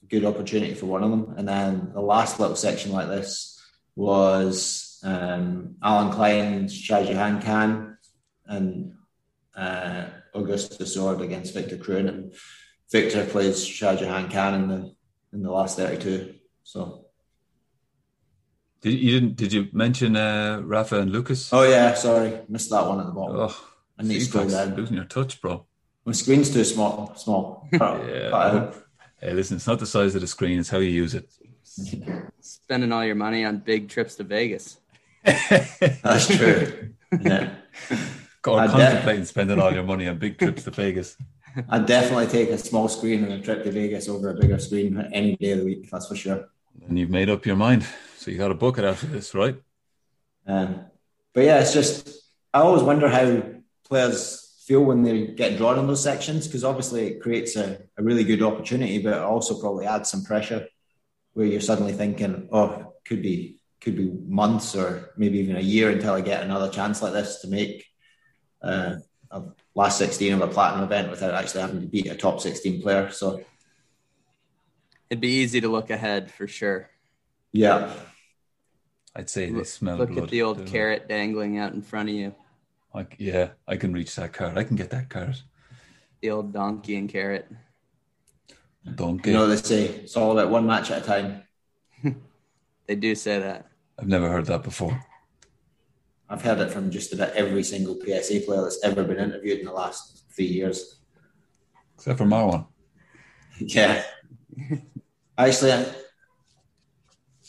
Good 0.07 0.25
opportunity 0.25 0.75
for 0.75 0.85
one 0.85 1.03
of 1.03 1.09
them. 1.09 1.33
And 1.35 1.47
then 1.47 1.91
the 1.93 2.01
last 2.01 2.39
little 2.39 2.55
section 2.55 2.91
like 2.91 3.07
this 3.07 3.59
was 3.95 4.99
um, 5.03 5.75
Alan 5.81 6.11
Clyne, 6.11 6.65
Shahjahan 6.65 7.43
Khan, 7.43 7.97
and 8.45 8.93
uh, 9.55 10.05
Desord 10.35 11.21
against 11.21 11.55
Victor 11.55 11.77
Crouin. 11.77 12.07
And 12.07 12.33
Victor 12.91 13.25
plays 13.25 13.65
Shahjahan 13.65 14.31
Khan 14.31 14.55
in 14.55 14.67
the 14.67 14.95
in 15.31 15.43
the 15.43 15.51
last 15.51 15.77
32. 15.77 16.33
So 16.63 17.05
did 18.81 18.93
you 18.93 19.19
didn't? 19.19 19.35
Did 19.35 19.51
you 19.51 19.67
mention 19.73 20.15
uh, 20.15 20.61
Rafa 20.63 21.01
and 21.01 21.11
Lucas? 21.11 21.51
Oh 21.51 21.63
yeah, 21.63 21.93
sorry, 21.95 22.39
missed 22.47 22.69
that 22.69 22.85
one 22.87 22.99
at 22.99 23.07
the 23.07 23.11
bottom. 23.11 23.35
Oh, 23.37 23.67
I 23.97 24.03
need 24.03 24.19
to 24.19 24.25
scroll 24.25 24.47
down. 24.47 24.75
Losing 24.75 24.95
your 24.95 25.05
touch, 25.05 25.41
bro. 25.41 25.65
My 26.05 26.13
screen's 26.13 26.49
too 26.49 26.63
small. 26.63 27.13
Small. 27.15 27.67
yeah. 27.73 28.71
Hey, 29.19 29.33
listen, 29.33 29.57
it's 29.57 29.67
not 29.67 29.79
the 29.79 29.85
size 29.85 30.15
of 30.15 30.21
the 30.21 30.27
screen; 30.27 30.59
it's 30.59 30.69
how 30.69 30.77
you 30.77 30.91
use 30.91 31.13
it. 31.13 31.29
Spending 32.39 32.93
all 32.93 33.03
your 33.03 33.15
money 33.15 33.43
on 33.43 33.57
big 33.57 33.89
trips 33.89 34.15
to 34.15 34.23
Vegas. 34.23 34.77
That's 35.23 36.27
true. 36.27 36.85
Yeah. 37.21 37.55
Go 38.43 38.53
on, 38.53 38.69
contemplating 38.69 39.25
spending 39.25 39.59
all 39.59 39.73
your 39.73 39.81
money 39.81 40.07
on 40.07 40.19
big 40.19 40.37
trips 40.37 40.65
to 40.65 40.69
Vegas. 40.69 41.17
I'd 41.69 41.85
definitely 41.85 42.27
take 42.27 42.49
a 42.49 42.57
small 42.57 42.87
screen 42.87 43.23
and 43.23 43.33
a 43.33 43.41
trip 43.41 43.63
to 43.63 43.71
Vegas 43.71 44.09
over 44.09 44.29
a 44.29 44.35
bigger 44.35 44.59
screen 44.59 45.09
any 45.13 45.35
day 45.35 45.51
of 45.51 45.59
the 45.59 45.65
week. 45.65 45.89
That's 45.89 46.07
for 46.07 46.15
sure. 46.15 46.49
And 46.87 46.97
you've 46.97 47.09
made 47.09 47.29
up 47.29 47.45
your 47.45 47.55
mind, 47.55 47.85
so 48.17 48.31
you 48.31 48.37
got 48.37 48.49
to 48.49 48.55
book 48.55 48.77
it 48.77 48.85
after 48.85 49.07
this, 49.07 49.35
right? 49.35 49.61
Um, 50.47 50.85
but 51.33 51.43
yeah, 51.43 51.59
it's 51.59 51.73
just 51.73 52.09
I 52.53 52.59
always 52.59 52.83
wonder 52.83 53.07
how 53.07 53.43
players 53.87 54.63
feel 54.65 54.83
when 54.83 55.03
they 55.03 55.27
get 55.27 55.57
drawn 55.57 55.79
in 55.79 55.87
those 55.87 56.03
sections 56.03 56.47
because 56.47 56.63
obviously 56.63 57.07
it 57.07 57.21
creates 57.21 57.55
a, 57.55 57.79
a 57.97 58.03
really 58.03 58.23
good 58.23 58.41
opportunity, 58.41 58.99
but 58.99 59.13
it 59.13 59.19
also 59.19 59.59
probably 59.59 59.85
adds 59.85 60.09
some 60.09 60.23
pressure 60.23 60.67
where 61.33 61.45
you're 61.45 61.61
suddenly 61.61 61.93
thinking, 61.93 62.47
oh, 62.51 62.93
could 63.05 63.21
be 63.21 63.61
could 63.81 63.95
be 63.95 64.11
months 64.27 64.75
or 64.75 65.11
maybe 65.17 65.39
even 65.39 65.55
a 65.55 65.61
year 65.61 65.89
until 65.89 66.13
I 66.13 66.21
get 66.21 66.43
another 66.43 66.69
chance 66.69 67.01
like 67.01 67.13
this 67.13 67.41
to 67.41 67.47
make 67.47 67.85
uh, 68.61 68.95
a 69.31 69.43
last 69.75 69.97
16 69.97 70.33
of 70.33 70.41
a 70.41 70.47
platinum 70.47 70.83
event 70.83 71.09
without 71.09 71.33
actually 71.33 71.61
having 71.61 71.81
to 71.81 71.87
beat 71.87 72.07
a 72.07 72.15
top 72.15 72.39
16 72.41 72.81
player. 72.81 73.11
So 73.11 73.43
it'd 75.09 75.21
be 75.21 75.27
easy 75.27 75.61
to 75.61 75.69
look 75.69 75.89
ahead 75.89 76.31
for 76.31 76.47
sure. 76.47 76.89
Yeah. 77.51 77.91
I'd 79.15 79.29
say 79.29 79.49
they 79.49 79.63
smell 79.63 79.97
Look 79.97 80.11
blood, 80.11 80.23
at 80.25 80.29
the 80.29 80.41
old 80.43 80.65
carrot 80.67 81.07
dangling 81.07 81.57
out 81.57 81.73
in 81.73 81.81
front 81.81 82.09
of 82.09 82.15
you. 82.15 82.35
Like, 82.93 83.15
yeah, 83.17 83.49
I 83.67 83.75
can 83.75 83.93
reach 83.93 84.15
that 84.15 84.33
carrot. 84.33 84.57
I 84.57 84.63
can 84.63 84.75
get 84.75 84.91
that 84.91 85.09
carrot. 85.09 85.41
The 86.21 86.31
old 86.31 86.53
donkey 86.53 86.95
and 86.95 87.09
carrot. 87.09 87.47
Donkey. 88.95 89.31
You 89.31 89.35
know, 89.35 89.47
they 89.47 89.57
say 89.57 89.85
it's 89.85 90.15
all 90.15 90.31
about 90.31 90.49
one 90.49 90.65
match 90.65 90.89
at 90.91 91.03
a 91.03 91.05
time. 91.05 91.43
they 92.87 92.95
do 92.95 93.13
say 93.15 93.39
that. 93.39 93.67
I've 93.99 94.07
never 94.07 94.29
heard 94.29 94.45
that 94.45 94.63
before. 94.63 95.03
I've 96.29 96.41
heard 96.41 96.59
it 96.59 96.71
from 96.71 96.91
just 96.91 97.11
about 97.13 97.31
every 97.33 97.63
single 97.63 97.95
PSA 97.95 98.41
player 98.45 98.61
that's 98.61 98.83
ever 98.83 99.03
been 99.03 99.17
interviewed 99.17 99.59
in 99.59 99.65
the 99.65 99.73
last 99.73 100.25
three 100.31 100.45
years. 100.45 101.01
Except 101.95 102.17
for 102.17 102.25
Marwan. 102.25 102.67
Yeah. 103.61 104.01
Actually, 105.37 105.71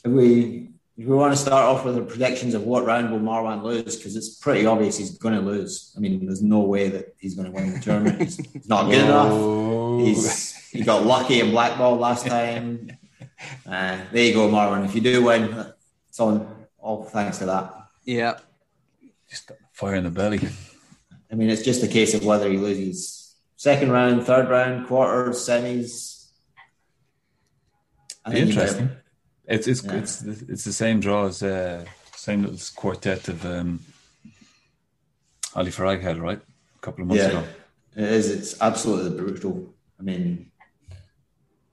if 0.05 0.07
we 0.07 0.71
if 0.99 1.07
we 1.07 1.15
want 1.15 1.33
to 1.33 1.37
start 1.37 1.65
off 1.65 1.85
with 1.85 1.95
the 1.95 2.03
predictions 2.03 2.53
of 2.53 2.65
what 2.65 2.85
round 2.85 3.13
will 3.13 3.21
Marwan 3.21 3.63
lose, 3.63 3.97
because 3.97 4.17
it's 4.17 4.35
pretty 4.37 4.67
obvious 4.67 4.99
he's 4.99 5.17
going 5.19 5.35
to 5.35 5.41
lose. 5.41 5.95
I 5.97 6.01
mean, 6.01 6.27
there's 6.27 6.43
no 6.43 6.61
way 6.61 6.89
that 6.89 7.15
he's 7.21 7.37
going 7.37 7.47
to 7.47 7.53
win 7.53 7.73
the 7.73 7.79
tournament. 7.79 8.21
He's, 8.21 8.37
he's 8.53 8.69
not 8.69 8.91
good 8.91 9.05
enough. 9.05 10.05
He's 10.05 10.69
he 10.71 10.83
got 10.83 11.07
lucky 11.07 11.39
in 11.41 11.53
blackball 11.53 11.97
last 11.97 12.27
time. 12.27 12.91
Uh, 13.65 13.99
there 14.13 14.25
you 14.25 14.35
go, 14.35 14.49
Marwan. 14.49 14.85
If 14.85 14.97
you 14.97 15.01
do 15.01 15.25
win, 15.25 15.73
it's 16.09 16.19
on 16.19 16.67
all 16.79 17.05
thanks 17.05 17.39
to 17.39 17.47
that. 17.47 17.73
Yeah. 18.05 18.39
Just 19.31 19.53
fire 19.73 19.95
in 19.95 20.05
the 20.05 20.11
belly. 20.11 20.41
I 21.31 21.35
mean, 21.37 21.49
it's 21.49 21.63
just 21.63 21.85
a 21.85 21.89
case 21.89 22.15
of 22.15 22.25
whether 22.25 22.51
he 22.51 22.59
loses 22.59 23.37
second 23.57 23.93
round, 23.93 24.25
third 24.25 24.49
round, 24.49 24.87
quarters, 24.89 25.37
semis. 25.37 26.31
Interesting. 28.33 28.91
It's 29.47 29.67
it's 29.67 29.85
yeah. 29.85 29.95
it's 29.95 30.23
it's 30.23 30.65
the 30.65 30.73
same 30.73 31.01
draw 31.01 31.27
as 31.27 31.43
uh, 31.43 31.85
same 32.15 32.43
little 32.43 32.59
quartet 32.77 33.29
of 33.29 33.45
um, 33.45 33.81
Ali 35.55 35.71
Farag 35.71 36.03
had, 36.03 36.19
right? 36.19 36.41
A 36.41 36.79
couple 36.81 37.03
of 37.03 37.09
months 37.09 37.23
yeah, 37.23 37.31
ago. 37.31 37.45
It 37.97 38.05
is. 38.05 38.31
It's 38.31 38.61
absolutely 38.61 39.17
brutal. 39.17 39.75
I 39.99 40.03
mean, 40.03 40.51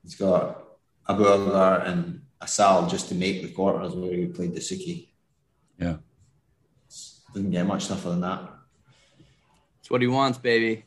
he's 0.02 0.16
got 0.16 0.64
Abouelghar 1.08 1.86
and 1.86 2.22
Asal 2.42 2.88
just 2.88 3.08
to 3.08 3.14
make 3.14 3.42
the 3.42 3.48
quarters 3.48 3.94
where 3.94 4.12
he 4.12 4.26
played 4.26 4.54
the 4.54 4.60
Suki. 4.60 5.08
Yeah. 5.78 5.96
Doesn't 7.38 7.52
get 7.52 7.66
much 7.68 7.86
tougher 7.86 8.08
than 8.08 8.22
that. 8.22 8.40
It's 9.78 9.88
what 9.88 10.00
he 10.00 10.08
wants, 10.08 10.38
baby. 10.38 10.84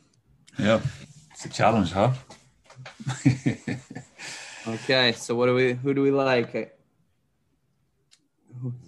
Yeah. 0.59 0.81
It's 1.31 1.45
a 1.45 1.49
challenge, 1.49 1.93
huh? 1.93 2.11
okay, 4.67 5.13
so 5.13 5.33
what 5.33 5.45
do 5.45 5.55
we 5.55 5.75
who 5.75 5.93
do 5.93 6.01
we 6.01 6.11
like? 6.11 6.77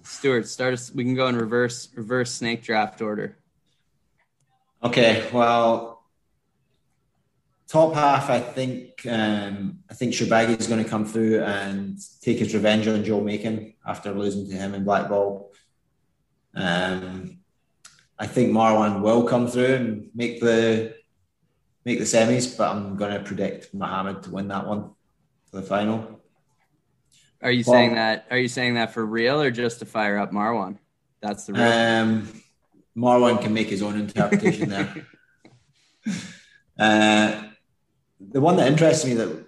Stuart, 0.03 0.45
start 0.49 0.73
us 0.73 0.93
we 0.93 1.05
can 1.05 1.15
go 1.15 1.27
in 1.27 1.37
reverse 1.37 1.87
reverse 1.95 2.33
snake 2.33 2.63
draft 2.63 3.01
order. 3.01 3.37
Okay, 4.83 5.25
well 5.31 6.03
top 7.69 7.93
half 7.93 8.29
I 8.29 8.41
think 8.41 9.07
um, 9.07 9.79
I 9.89 9.93
think 9.93 10.11
Shorbagy 10.11 10.59
is 10.59 10.67
going 10.67 10.83
to 10.83 10.89
come 10.89 11.05
through 11.05 11.41
and 11.43 11.97
take 12.19 12.39
his 12.39 12.53
revenge 12.53 12.89
on 12.89 13.05
Joe 13.05 13.21
Makin 13.21 13.73
after 13.87 14.11
losing 14.11 14.49
to 14.49 14.53
him 14.53 14.73
in 14.73 14.83
black 14.83 15.07
ball. 15.07 15.53
Um, 16.53 17.39
I 18.19 18.27
think 18.27 18.51
Marwan 18.51 19.01
will 19.01 19.23
come 19.23 19.47
through 19.47 19.73
and 19.75 20.09
make 20.13 20.39
the 20.39 20.95
make 21.85 21.99
the 21.99 22.05
semis, 22.05 22.57
but 22.57 22.75
I'm 22.75 22.95
going 22.95 23.13
to 23.13 23.19
predict 23.19 23.73
Mohammed 23.73 24.23
to 24.23 24.31
win 24.31 24.47
that 24.49 24.67
one 24.67 24.91
for 25.49 25.57
the 25.57 25.63
final. 25.63 26.21
Are 27.41 27.51
you 27.51 27.63
well, 27.67 27.75
saying 27.75 27.95
that? 27.95 28.25
Are 28.31 28.37
you 28.37 28.47
saying 28.47 28.75
that 28.75 28.93
for 28.93 29.05
real 29.05 29.41
or 29.41 29.51
just 29.51 29.79
to 29.79 29.85
fire 29.85 30.17
up 30.17 30.31
Marwan? 30.31 30.77
That's 31.21 31.45
the 31.45 31.53
real. 31.53 31.63
Um, 31.63 32.27
Marwan 32.95 33.41
can 33.41 33.53
make 33.53 33.67
his 33.67 33.81
own 33.81 33.99
interpretation 33.99 34.69
there. 34.69 35.07
Uh, 36.77 37.43
the 38.19 38.41
one 38.41 38.57
that 38.57 38.67
interests 38.67 39.05
me 39.05 39.13
that 39.13 39.45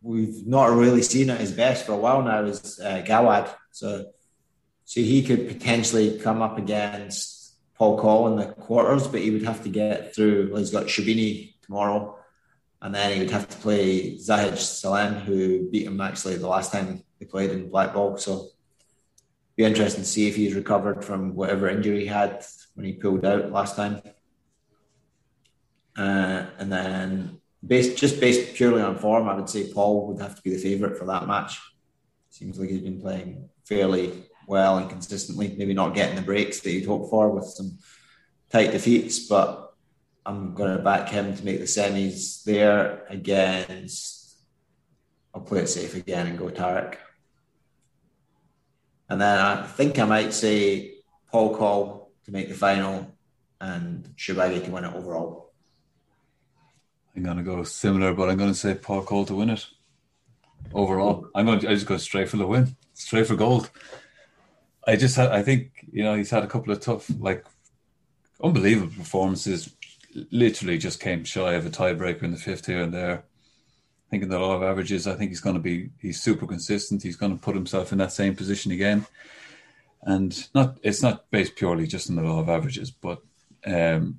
we've 0.00 0.46
not 0.46 0.70
really 0.70 1.02
seen 1.02 1.28
at 1.28 1.38
his 1.38 1.52
best 1.52 1.84
for 1.84 1.92
a 1.92 1.96
while 1.96 2.22
now 2.22 2.42
is 2.44 2.80
uh, 2.80 3.02
Gawad. 3.06 3.54
So, 3.72 4.06
so 4.86 5.00
he 5.00 5.22
could 5.22 5.48
potentially 5.48 6.18
come 6.18 6.40
up 6.40 6.56
against 6.56 7.41
Paul 7.76 7.98
Coll 7.98 8.28
in 8.28 8.36
the 8.36 8.52
quarters, 8.52 9.06
but 9.06 9.20
he 9.20 9.30
would 9.30 9.44
have 9.44 9.62
to 9.62 9.68
get 9.68 10.14
through. 10.14 10.48
Well, 10.50 10.58
he's 10.58 10.70
got 10.70 10.86
Sherbini 10.86 11.54
tomorrow, 11.62 12.18
and 12.80 12.94
then 12.94 13.12
he 13.12 13.18
would 13.20 13.30
have 13.30 13.48
to 13.48 13.56
play 13.58 14.16
Zahed 14.16 14.58
Salem, 14.58 15.14
who 15.14 15.70
beat 15.70 15.86
him 15.86 16.00
actually 16.00 16.36
the 16.36 16.48
last 16.48 16.72
time 16.72 17.02
they 17.18 17.26
played 17.26 17.50
in 17.50 17.70
black 17.70 17.94
ball. 17.94 18.16
So, 18.16 18.48
be 19.56 19.64
interesting 19.64 20.02
to 20.02 20.08
see 20.08 20.28
if 20.28 20.36
he's 20.36 20.54
recovered 20.54 21.04
from 21.04 21.34
whatever 21.34 21.68
injury 21.68 22.00
he 22.00 22.06
had 22.06 22.44
when 22.74 22.86
he 22.86 22.92
pulled 22.92 23.24
out 23.24 23.52
last 23.52 23.76
time. 23.76 24.00
Uh, 25.96 26.46
and 26.58 26.72
then, 26.72 27.40
based 27.66 27.98
just 27.98 28.20
based 28.20 28.54
purely 28.54 28.80
on 28.80 28.98
form, 28.98 29.28
I 29.28 29.34
would 29.34 29.48
say 29.48 29.72
Paul 29.72 30.08
would 30.08 30.20
have 30.20 30.36
to 30.36 30.42
be 30.42 30.50
the 30.50 30.58
favourite 30.58 30.96
for 30.96 31.04
that 31.06 31.26
match. 31.26 31.60
Seems 32.30 32.58
like 32.58 32.70
he's 32.70 32.80
been 32.80 33.00
playing 33.00 33.48
fairly 33.64 34.24
well 34.46 34.78
and 34.78 34.90
consistently, 34.90 35.54
maybe 35.56 35.74
not 35.74 35.94
getting 35.94 36.16
the 36.16 36.22
breaks 36.22 36.60
that 36.60 36.72
you'd 36.72 36.86
hope 36.86 37.10
for 37.10 37.30
with 37.30 37.44
some 37.44 37.78
tight 38.50 38.72
defeats, 38.72 39.20
but 39.28 39.74
I'm 40.24 40.54
going 40.54 40.76
to 40.76 40.82
back 40.82 41.08
him 41.08 41.36
to 41.36 41.44
make 41.44 41.58
the 41.58 41.64
semis 41.64 42.44
there 42.44 43.04
against 43.08 44.22
I'll 45.34 45.40
play 45.40 45.60
it 45.60 45.68
safe 45.68 45.94
again 45.94 46.26
and 46.26 46.38
go 46.38 46.48
Tarek. 46.48 46.96
And 49.08 49.20
then 49.20 49.38
I 49.38 49.66
think 49.66 49.98
I 49.98 50.04
might 50.04 50.32
say 50.32 50.96
Paul 51.30 51.56
Coll 51.56 52.12
to 52.24 52.32
make 52.32 52.48
the 52.48 52.54
final 52.54 53.14
and 53.60 54.04
Shorbagy 54.16 54.64
to 54.64 54.70
win 54.70 54.84
it 54.84 54.94
overall. 54.94 55.52
I'm 57.16 57.22
gonna 57.22 57.42
go 57.42 57.62
similar, 57.62 58.14
but 58.14 58.28
I'm 58.28 58.38
gonna 58.38 58.54
say 58.54 58.74
Paul 58.74 59.02
Coll 59.02 59.24
to 59.26 59.34
win 59.34 59.50
it 59.50 59.66
overall. 60.72 61.28
I'm 61.34 61.46
going 61.46 61.60
to 61.60 61.70
I 61.70 61.74
just 61.74 61.86
go 61.86 61.96
straight 61.96 62.28
for 62.28 62.36
the 62.36 62.46
win, 62.46 62.76
straight 62.94 63.26
for 63.26 63.36
gold. 63.36 63.70
I 64.86 64.96
just 64.96 65.16
had, 65.16 65.30
I 65.30 65.42
think, 65.42 65.86
you 65.92 66.02
know, 66.02 66.14
he's 66.14 66.30
had 66.30 66.42
a 66.42 66.48
couple 66.48 66.72
of 66.72 66.80
tough, 66.80 67.10
like, 67.18 67.44
unbelievable 68.42 68.92
performances. 68.96 69.74
Literally 70.30 70.76
just 70.76 71.00
came 71.00 71.24
shy 71.24 71.52
of 71.52 71.64
a 71.64 71.70
tiebreaker 71.70 72.24
in 72.24 72.32
the 72.32 72.36
fifth 72.36 72.66
here 72.66 72.82
and 72.82 72.92
there. 72.92 73.18
I 73.18 74.10
think 74.10 74.24
in 74.24 74.28
the 74.28 74.38
law 74.38 74.56
of 74.56 74.62
averages, 74.62 75.06
I 75.06 75.14
think 75.14 75.30
he's 75.30 75.40
going 75.40 75.54
to 75.54 75.62
be, 75.62 75.90
he's 76.00 76.20
super 76.20 76.46
consistent. 76.46 77.02
He's 77.02 77.16
going 77.16 77.32
to 77.32 77.40
put 77.40 77.54
himself 77.54 77.92
in 77.92 77.98
that 77.98 78.12
same 78.12 78.34
position 78.34 78.72
again. 78.72 79.06
And 80.02 80.48
not, 80.54 80.78
it's 80.82 81.00
not 81.00 81.30
based 81.30 81.54
purely 81.54 81.86
just 81.86 82.10
on 82.10 82.16
the 82.16 82.22
law 82.22 82.40
of 82.40 82.48
averages, 82.48 82.90
but 82.90 83.22
um, 83.64 84.18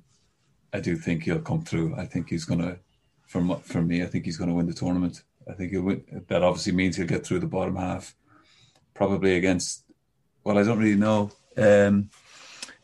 I 0.72 0.80
do 0.80 0.96
think 0.96 1.24
he'll 1.24 1.40
come 1.40 1.62
through. 1.62 1.94
I 1.96 2.06
think 2.06 2.30
he's 2.30 2.46
going 2.46 2.62
to, 2.62 2.78
for, 3.26 3.58
for 3.58 3.82
me, 3.82 4.02
I 4.02 4.06
think 4.06 4.24
he's 4.24 4.38
going 4.38 4.48
to 4.48 4.56
win 4.56 4.66
the 4.66 4.72
tournament. 4.72 5.22
I 5.48 5.52
think 5.52 5.72
he'll 5.72 5.82
win. 5.82 6.24
That 6.28 6.42
obviously 6.42 6.72
means 6.72 6.96
he'll 6.96 7.06
get 7.06 7.24
through 7.24 7.40
the 7.40 7.46
bottom 7.46 7.76
half, 7.76 8.16
probably 8.94 9.36
against. 9.36 9.83
Well, 10.44 10.58
I 10.58 10.62
don't 10.62 10.78
really 10.78 10.94
know. 10.94 11.30
Um, 11.56 12.10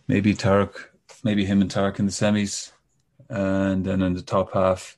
maybe 0.08 0.34
Tarek, 0.34 0.74
maybe 1.22 1.44
him 1.44 1.60
and 1.60 1.70
Tarek 1.70 1.98
in 1.98 2.06
the 2.06 2.10
semis, 2.10 2.72
and 3.28 3.84
then 3.84 4.00
in 4.00 4.14
the 4.14 4.22
top 4.22 4.54
half, 4.54 4.96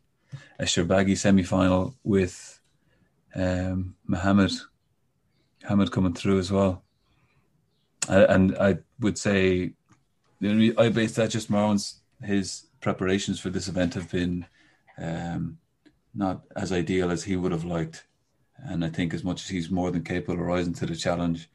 a 0.61 0.65
Shorbagy 0.65 1.19
semi-final 1.19 1.97
with 2.05 2.61
um, 3.35 3.97
Mohammed, 4.07 4.53
Mohammed 5.65 5.91
coming 5.91 6.15
through 6.15 6.39
as 6.39 6.53
well. 6.53 6.85
and 8.09 8.57
I 8.57 8.79
would 9.01 9.19
say, 9.19 9.73
I 10.41 10.89
base 10.89 11.17
that 11.17 11.31
just 11.31 11.51
Marwan's 11.51 12.01
his 12.23 12.67
preparations 12.81 13.41
for 13.41 13.51
this 13.51 13.67
event 13.67 13.95
have 13.95 14.11
been 14.11 14.47
um, 14.99 15.59
not 16.15 16.43
as 16.55 16.71
ideal 16.71 17.11
as 17.11 17.25
he 17.25 17.35
would 17.35 17.51
have 17.51 17.65
liked. 17.65 18.05
And 18.59 18.85
I 18.85 18.89
think 18.89 19.15
as 19.15 19.25
much 19.25 19.43
as 19.43 19.49
he's 19.49 19.69
more 19.69 19.91
than 19.91 20.05
capable 20.05 20.35
of 20.35 20.47
rising 20.47 20.75
to 20.75 20.87
the 20.87 20.95
challenge, 20.95 21.49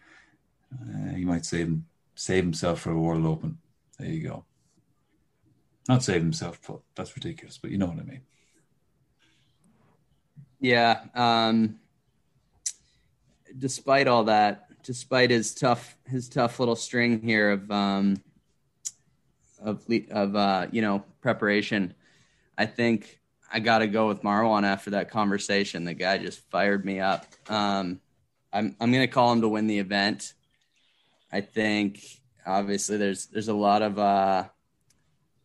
uh, 0.73 1.13
he 1.15 1.25
might 1.25 1.45
save 1.45 1.77
save 2.15 2.43
himself 2.43 2.81
for 2.81 2.91
a 2.91 2.99
World 2.99 3.25
Open. 3.25 3.57
There 3.99 4.09
you 4.09 4.27
go. 4.27 4.45
Not 5.87 6.03
save 6.03 6.21
himself, 6.21 6.59
but 6.67 6.79
that's 6.95 7.15
ridiculous. 7.15 7.57
But 7.57 7.71
you 7.71 7.77
know 7.77 7.85
what 7.85 7.99
I 7.99 8.03
mean. 8.03 8.21
Yeah. 10.59 11.01
Um, 11.15 11.79
despite 13.57 14.07
all 14.07 14.25
that, 14.25 14.67
despite 14.83 15.29
his 15.29 15.53
tough 15.53 15.97
his 16.05 16.29
tough 16.29 16.59
little 16.59 16.75
string 16.75 17.21
here 17.21 17.51
of 17.51 17.71
um, 17.71 18.21
of 19.61 19.85
of 20.11 20.35
uh, 20.35 20.67
you 20.71 20.81
know 20.81 21.03
preparation, 21.21 21.93
I 22.57 22.65
think 22.65 23.19
I 23.51 23.59
got 23.59 23.79
to 23.79 23.87
go 23.87 24.07
with 24.07 24.23
Marwan 24.23 24.63
after 24.63 24.91
that 24.91 25.09
conversation. 25.09 25.85
The 25.85 25.93
guy 25.93 26.17
just 26.17 26.39
fired 26.49 26.83
me 26.83 26.99
up. 26.99 27.25
Um, 27.47 28.01
I'm 28.51 28.75
I'm 28.79 28.91
to 28.91 29.07
call 29.07 29.31
him 29.31 29.41
to 29.41 29.47
win 29.47 29.67
the 29.67 29.79
event. 29.79 30.33
I 31.37 31.41
think 31.41 32.03
obviously 32.47 32.97
there's 32.97 33.27
there's 33.27 33.47
a 33.47 33.53
lot 33.53 33.83
of 33.83 33.99
uh, 33.99 34.45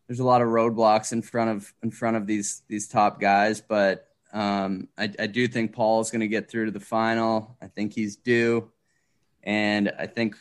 there's 0.06 0.20
a 0.20 0.24
lot 0.24 0.40
of 0.40 0.48
roadblocks 0.48 1.12
in 1.12 1.20
front 1.20 1.50
of 1.50 1.70
in 1.82 1.90
front 1.90 2.16
of 2.16 2.26
these 2.26 2.62
these 2.66 2.88
top 2.88 3.20
guys, 3.20 3.60
but 3.60 4.08
um, 4.32 4.88
I, 4.96 5.12
I 5.18 5.26
do 5.26 5.46
think 5.46 5.74
Paul 5.74 6.00
is 6.00 6.10
going 6.10 6.20
to 6.20 6.28
get 6.28 6.50
through 6.50 6.64
to 6.64 6.70
the 6.70 6.80
final. 6.80 7.58
I 7.60 7.66
think 7.66 7.92
he's 7.92 8.16
due, 8.16 8.70
and 9.42 9.92
I 9.98 10.06
think 10.06 10.36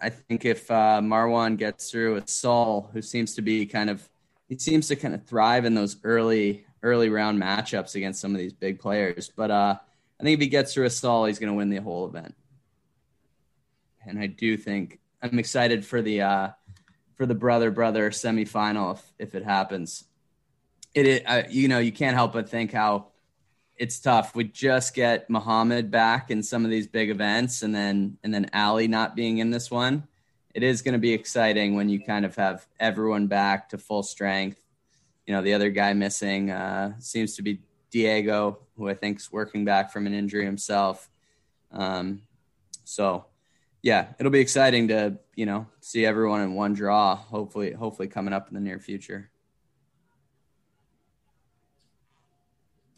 I 0.00 0.08
think 0.08 0.46
if 0.46 0.70
uh, 0.70 1.02
Marwan 1.02 1.58
gets 1.58 1.90
through 1.90 2.14
with 2.14 2.24
Asal, 2.24 2.88
who 2.94 3.02
seems 3.02 3.34
to 3.34 3.42
be 3.42 3.66
kind 3.66 3.90
of 3.90 4.08
he 4.48 4.56
seems 4.56 4.88
to 4.88 4.96
kind 4.96 5.14
of 5.14 5.26
thrive 5.26 5.66
in 5.66 5.74
those 5.74 5.98
early 6.02 6.64
early 6.82 7.10
round 7.10 7.38
matchups 7.38 7.94
against 7.94 8.22
some 8.22 8.34
of 8.34 8.38
these 8.38 8.54
big 8.54 8.78
players. 8.80 9.30
But 9.36 9.50
uh, 9.50 9.76
I 10.18 10.22
think 10.22 10.32
if 10.32 10.40
he 10.40 10.48
gets 10.48 10.72
through 10.72 10.86
Asal, 10.86 11.26
he's 11.26 11.38
going 11.38 11.52
to 11.52 11.56
win 11.58 11.68
the 11.68 11.76
whole 11.76 12.06
event. 12.08 12.34
And 14.06 14.18
I 14.18 14.26
do 14.26 14.56
think 14.56 14.98
I'm 15.22 15.38
excited 15.38 15.84
for 15.84 16.02
the 16.02 16.22
uh, 16.22 16.48
for 17.14 17.26
the 17.26 17.34
brother 17.34 17.70
brother 17.70 18.10
semifinal 18.10 18.94
if 18.94 19.12
if 19.18 19.34
it 19.34 19.44
happens. 19.44 20.04
It, 20.94 21.22
uh, 21.26 21.44
you 21.48 21.68
know 21.68 21.78
you 21.78 21.92
can't 21.92 22.16
help 22.16 22.32
but 22.32 22.48
think 22.48 22.72
how 22.72 23.08
it's 23.76 23.98
tough. 24.00 24.34
We 24.34 24.44
just 24.44 24.94
get 24.94 25.30
Muhammad 25.30 25.90
back 25.90 26.30
in 26.30 26.42
some 26.42 26.64
of 26.64 26.70
these 26.70 26.86
big 26.86 27.10
events, 27.10 27.62
and 27.62 27.74
then 27.74 28.18
and 28.24 28.32
then 28.32 28.50
Ali 28.52 28.88
not 28.88 29.14
being 29.14 29.38
in 29.38 29.50
this 29.50 29.70
one 29.70 30.08
it 30.54 30.62
is 30.62 30.82
going 30.82 30.92
to 30.92 30.98
be 30.98 31.12
exciting 31.12 31.74
when 31.74 31.88
you 31.88 32.00
kind 32.00 32.24
of 32.24 32.34
have 32.36 32.66
everyone 32.78 33.26
back 33.26 33.68
to 33.68 33.78
full 33.78 34.02
strength. 34.02 34.60
You 35.26 35.34
know, 35.34 35.42
the 35.42 35.54
other 35.54 35.70
guy 35.70 35.92
missing 35.92 36.50
uh, 36.50 36.94
seems 36.98 37.36
to 37.36 37.42
be 37.42 37.60
Diego, 37.90 38.58
who 38.76 38.88
I 38.88 38.94
think 38.94 39.18
is 39.18 39.30
working 39.30 39.64
back 39.64 39.92
from 39.92 40.06
an 40.06 40.14
injury 40.14 40.44
himself. 40.44 41.08
Um, 41.70 42.22
so, 42.84 43.26
yeah, 43.82 44.08
it'll 44.18 44.32
be 44.32 44.40
exciting 44.40 44.88
to 44.88 45.18
you 45.34 45.46
know 45.46 45.66
see 45.80 46.04
everyone 46.04 46.42
in 46.42 46.54
one 46.54 46.74
draw. 46.74 47.16
Hopefully, 47.16 47.72
hopefully 47.72 48.08
coming 48.08 48.34
up 48.34 48.48
in 48.48 48.54
the 48.54 48.60
near 48.60 48.78
future. 48.78 49.30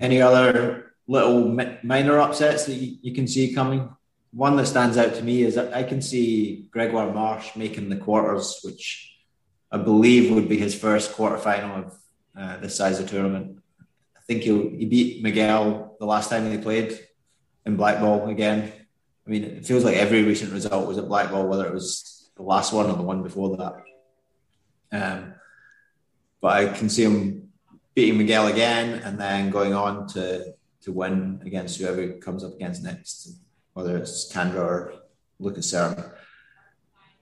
Any 0.01 0.21
other 0.21 0.95
little 1.07 1.49
minor 1.83 2.19
upsets 2.19 2.67
that 2.67 2.75
you, 2.75 3.15
can 3.15 3.29
see 3.29 3.55
coming? 3.55 3.89
one 4.33 4.57
that 4.57 4.67
stands 4.67 4.97
out 4.97 5.15
to 5.15 5.23
me 5.23 5.43
is 5.43 5.55
that 5.55 5.75
I 5.75 5.83
can 5.83 6.01
see 6.01 6.69
Gregoire 6.71 7.13
Marche 7.13 7.55
making 7.55 7.91
the 7.91 7.97
quarters, 7.97 8.61
which 8.63 9.15
I 9.71 9.77
believe 9.77 10.33
would 10.33 10.49
be 10.49 10.57
his 10.57 10.75
first 10.75 11.13
quarterfinal 11.13 11.87
of 11.87 11.99
uh, 12.37 12.57
this 12.59 12.77
size 12.77 12.99
of 12.99 13.09
tournament. 13.09 13.59
I 14.17 14.21
think 14.27 14.43
he 14.43 14.71
he 14.71 14.87
beat 14.87 15.23
Miguel 15.23 15.97
the 16.01 16.07
last 16.07 16.31
time 16.31 16.49
they 16.49 16.59
played 16.59 16.99
in 17.67 17.77
blackball 17.77 18.29
again. 18.29 18.73
I 19.27 19.31
mean, 19.31 19.45
it 19.45 19.67
feels 19.67 19.85
like 19.85 19.97
every 19.97 20.23
recent 20.23 20.53
result 20.53 20.89
was 20.89 20.99
at 20.99 21.09
blackball, 21.09 21.47
whether 21.47 21.67
it 21.67 21.75
was 21.75 22.31
the 22.37 22.43
last 22.43 22.73
one 22.73 22.91
or 22.91 22.97
the 22.97 23.03
one 23.03 23.23
before 23.23 23.57
that. 23.57 23.75
Um, 24.93 25.35
but 26.41 26.49
I 26.49 26.73
can 26.73 26.89
see 26.89 27.05
him 27.05 27.49
beating 27.95 28.19
Miguel 28.19 28.49
again 28.49 29.01
and 29.03 29.19
then 29.19 29.51
going 29.51 29.75
on 29.75 30.09
to 30.09 30.55
to 30.83 30.91
win 30.91 31.41
against 31.45 31.79
whoever 31.79 32.15
comes 32.15 32.43
up 32.43 32.55
against 32.55 32.83
next 32.83 33.39
whether 33.75 33.97
it's 33.97 34.29
Tandra 34.29 34.63
or 34.63 34.95
Lucas 35.39 35.73
Serme. 35.73 36.13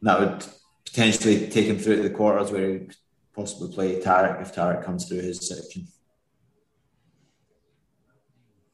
That 0.03 0.21
would 0.21 0.47
potentially 0.85 1.49
take 1.49 1.67
him 1.67 1.79
through 1.79 1.97
to 1.97 2.03
the 2.03 2.11
quarters 2.11 2.51
where 2.51 2.71
he'd 2.71 2.95
possibly 3.35 3.73
play 3.73 4.01
Tarek 4.01 4.43
if 4.43 4.55
Tarek 4.55 4.85
comes 4.85 5.07
through 5.07 5.21
his 5.21 5.47
section. 5.47 5.87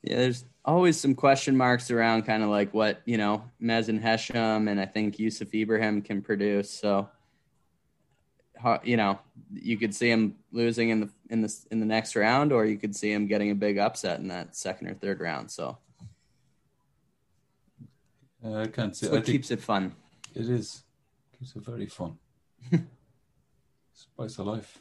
Yeah, 0.03 0.17
there's 0.17 0.45
always 0.67 1.01
some 1.01 1.15
question 1.15 1.57
marks 1.57 1.91
around 1.91 2.25
kind 2.25 2.43
of 2.43 2.51
like 2.51 2.75
what, 2.75 3.01
you 3.05 3.17
know, 3.17 3.45
Mazen 3.63 4.01
Hesham 4.01 4.69
and 4.69 4.81
I 4.81 4.87
think 4.87 5.19
Youssef 5.19 5.55
Ibrahim 5.55 6.03
can 6.03 6.21
produce. 6.21 6.71
So, 6.71 7.09
you 8.83 8.97
know, 8.97 9.19
you 9.53 9.79
could 9.79 9.95
see 9.95 10.11
him 10.11 10.35
losing 10.51 10.89
in 10.89 11.01
the 11.01 11.11
in 11.31 11.43
the 11.43 11.55
in 11.71 11.79
the 11.79 11.87
next 11.87 12.17
round, 12.17 12.53
or 12.53 12.65
you 12.65 12.79
could 12.79 12.97
see 12.97 13.13
him 13.13 13.27
getting 13.27 13.51
a 13.51 13.55
big 13.55 13.79
upset 13.79 14.19
in 14.19 14.29
that 14.29 14.57
second 14.57 14.89
or 14.89 14.95
third 14.95 15.21
round. 15.21 15.51
So 15.51 15.79
uh, 18.45 18.55
I 18.55 18.67
can't 18.67 18.97
say. 18.97 19.07
That's 19.07 19.19
what 19.19 19.27
keeps 19.27 19.51
it 19.51 19.61
fun. 19.61 19.95
It 20.35 20.49
is. 20.49 20.83
Keeps 21.39 21.55
it 21.55 21.65
very 21.65 21.87
fun. 21.87 22.19
Spice 23.93 24.39
of 24.39 24.47
life. 24.47 24.79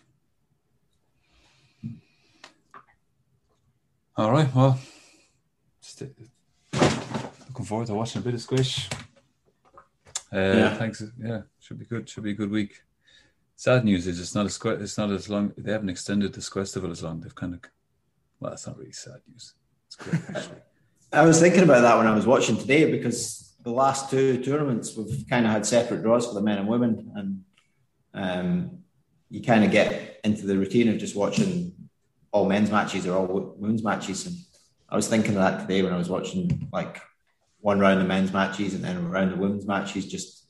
All 4.17 4.31
right. 4.31 4.53
Well, 4.55 4.79
looking 6.01 7.65
forward 7.65 7.87
to 7.87 7.93
watching 7.93 8.21
a 8.21 8.25
bit 8.25 8.33
of 8.33 8.41
squish. 8.41 8.89
Uh, 10.33 10.37
yeah. 10.39 10.75
Thanks. 10.75 11.03
Yeah, 11.21 11.41
should 11.59 11.79
be 11.79 11.85
good. 11.85 12.09
Should 12.09 12.23
be 12.23 12.31
a 12.31 12.35
good 12.35 12.51
week. 12.51 12.81
Sad 13.55 13.85
news 13.85 14.05
is 14.05 14.19
it's 14.19 14.35
not 14.35 14.45
as 14.45 14.59
it's 14.81 14.97
not 14.97 15.11
as 15.11 15.29
long. 15.29 15.53
They 15.57 15.71
haven't 15.71 15.89
extended 15.89 16.33
the 16.33 16.41
squash 16.41 16.63
festival 16.63 16.91
as 16.91 17.03
long. 17.03 17.21
They've 17.21 17.33
kind 17.33 17.53
of 17.53 17.61
well, 18.39 18.51
that's 18.51 18.67
not 18.67 18.77
really 18.77 18.91
sad 18.91 19.21
news. 19.29 19.53
It's 19.87 19.95
great 19.95 20.21
actually. 20.35 20.57
I 21.13 21.23
was 21.23 21.39
thinking 21.39 21.63
about 21.63 21.81
that 21.81 21.97
when 21.97 22.07
I 22.07 22.13
was 22.13 22.25
watching 22.25 22.57
today 22.57 22.91
because 22.91 23.55
the 23.63 23.71
last 23.71 24.09
two 24.09 24.43
tournaments 24.43 24.95
we've 24.97 25.25
kind 25.29 25.45
of 25.45 25.51
had 25.51 25.65
separate 25.65 26.03
draws 26.03 26.27
for 26.27 26.33
the 26.33 26.41
men 26.41 26.57
and 26.57 26.67
women, 26.67 27.11
and 27.15 27.43
um, 28.13 28.79
you 29.29 29.41
kind 29.41 29.63
of 29.63 29.71
get 29.71 30.19
into 30.23 30.45
the 30.45 30.57
routine 30.57 30.89
of 30.89 30.97
just 30.97 31.15
watching 31.15 31.73
all 32.31 32.47
men's 32.47 32.69
matches 32.69 33.07
or 33.07 33.17
all 33.17 33.55
women's 33.57 33.83
matches. 33.83 34.25
And 34.27 34.35
I 34.95 34.97
was 34.97 35.09
thinking 35.09 35.35
of 35.35 35.41
that 35.41 35.59
today 35.59 35.83
when 35.83 35.91
I 35.91 35.97
was 35.97 36.07
watching 36.07 36.69
like 36.71 37.01
one 37.59 37.81
round 37.81 37.99
of 37.99 38.07
men's 38.07 38.31
matches 38.31 38.73
and 38.73 38.81
then 38.81 39.05
around 39.05 39.31
the 39.31 39.35
women's 39.35 39.67
matches, 39.67 40.05
just 40.05 40.47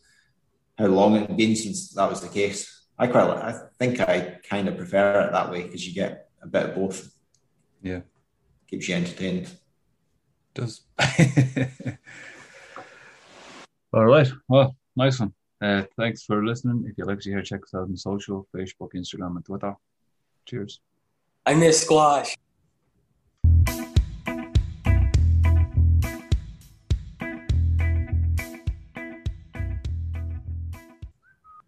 how 0.77 0.85
long 0.85 1.15
it 1.15 1.27
had 1.27 1.35
been 1.35 1.55
since 1.55 1.89
that 1.93 2.07
was 2.07 2.21
the 2.21 2.27
case. 2.27 2.85
I 2.95 3.07
quite, 3.07 3.27
I 3.27 3.59
think 3.79 3.99
I 4.01 4.37
kind 4.47 4.67
of 4.67 4.77
prefer 4.77 5.21
it 5.21 5.31
that 5.31 5.49
way 5.49 5.63
because 5.63 5.87
you 5.87 5.95
get 5.95 6.29
a 6.43 6.47
bit 6.47 6.69
of 6.69 6.75
both. 6.75 7.11
Yeah, 7.81 8.01
keeps 8.67 8.87
you 8.87 8.93
entertained. 8.93 9.49
does. 10.53 10.81
All 13.93 14.05
right. 14.05 14.31
Well, 14.47 14.75
nice 14.95 15.19
one. 15.19 15.33
Uh, 15.59 15.85
thanks 15.97 16.21
for 16.21 16.45
listening. 16.45 16.85
If 16.87 16.99
you 16.99 17.05
like 17.05 17.15
what 17.15 17.25
you 17.25 17.31
hear, 17.31 17.41
check 17.41 17.63
us 17.63 17.73
out 17.73 17.89
on 17.89 17.97
social, 17.97 18.47
Facebook, 18.55 18.93
Instagram, 18.93 19.37
and 19.37 19.45
Twitter. 19.45 19.73
Cheers. 20.45 20.81
I 21.47 21.55
miss 21.55 21.81
squash. 21.81 22.35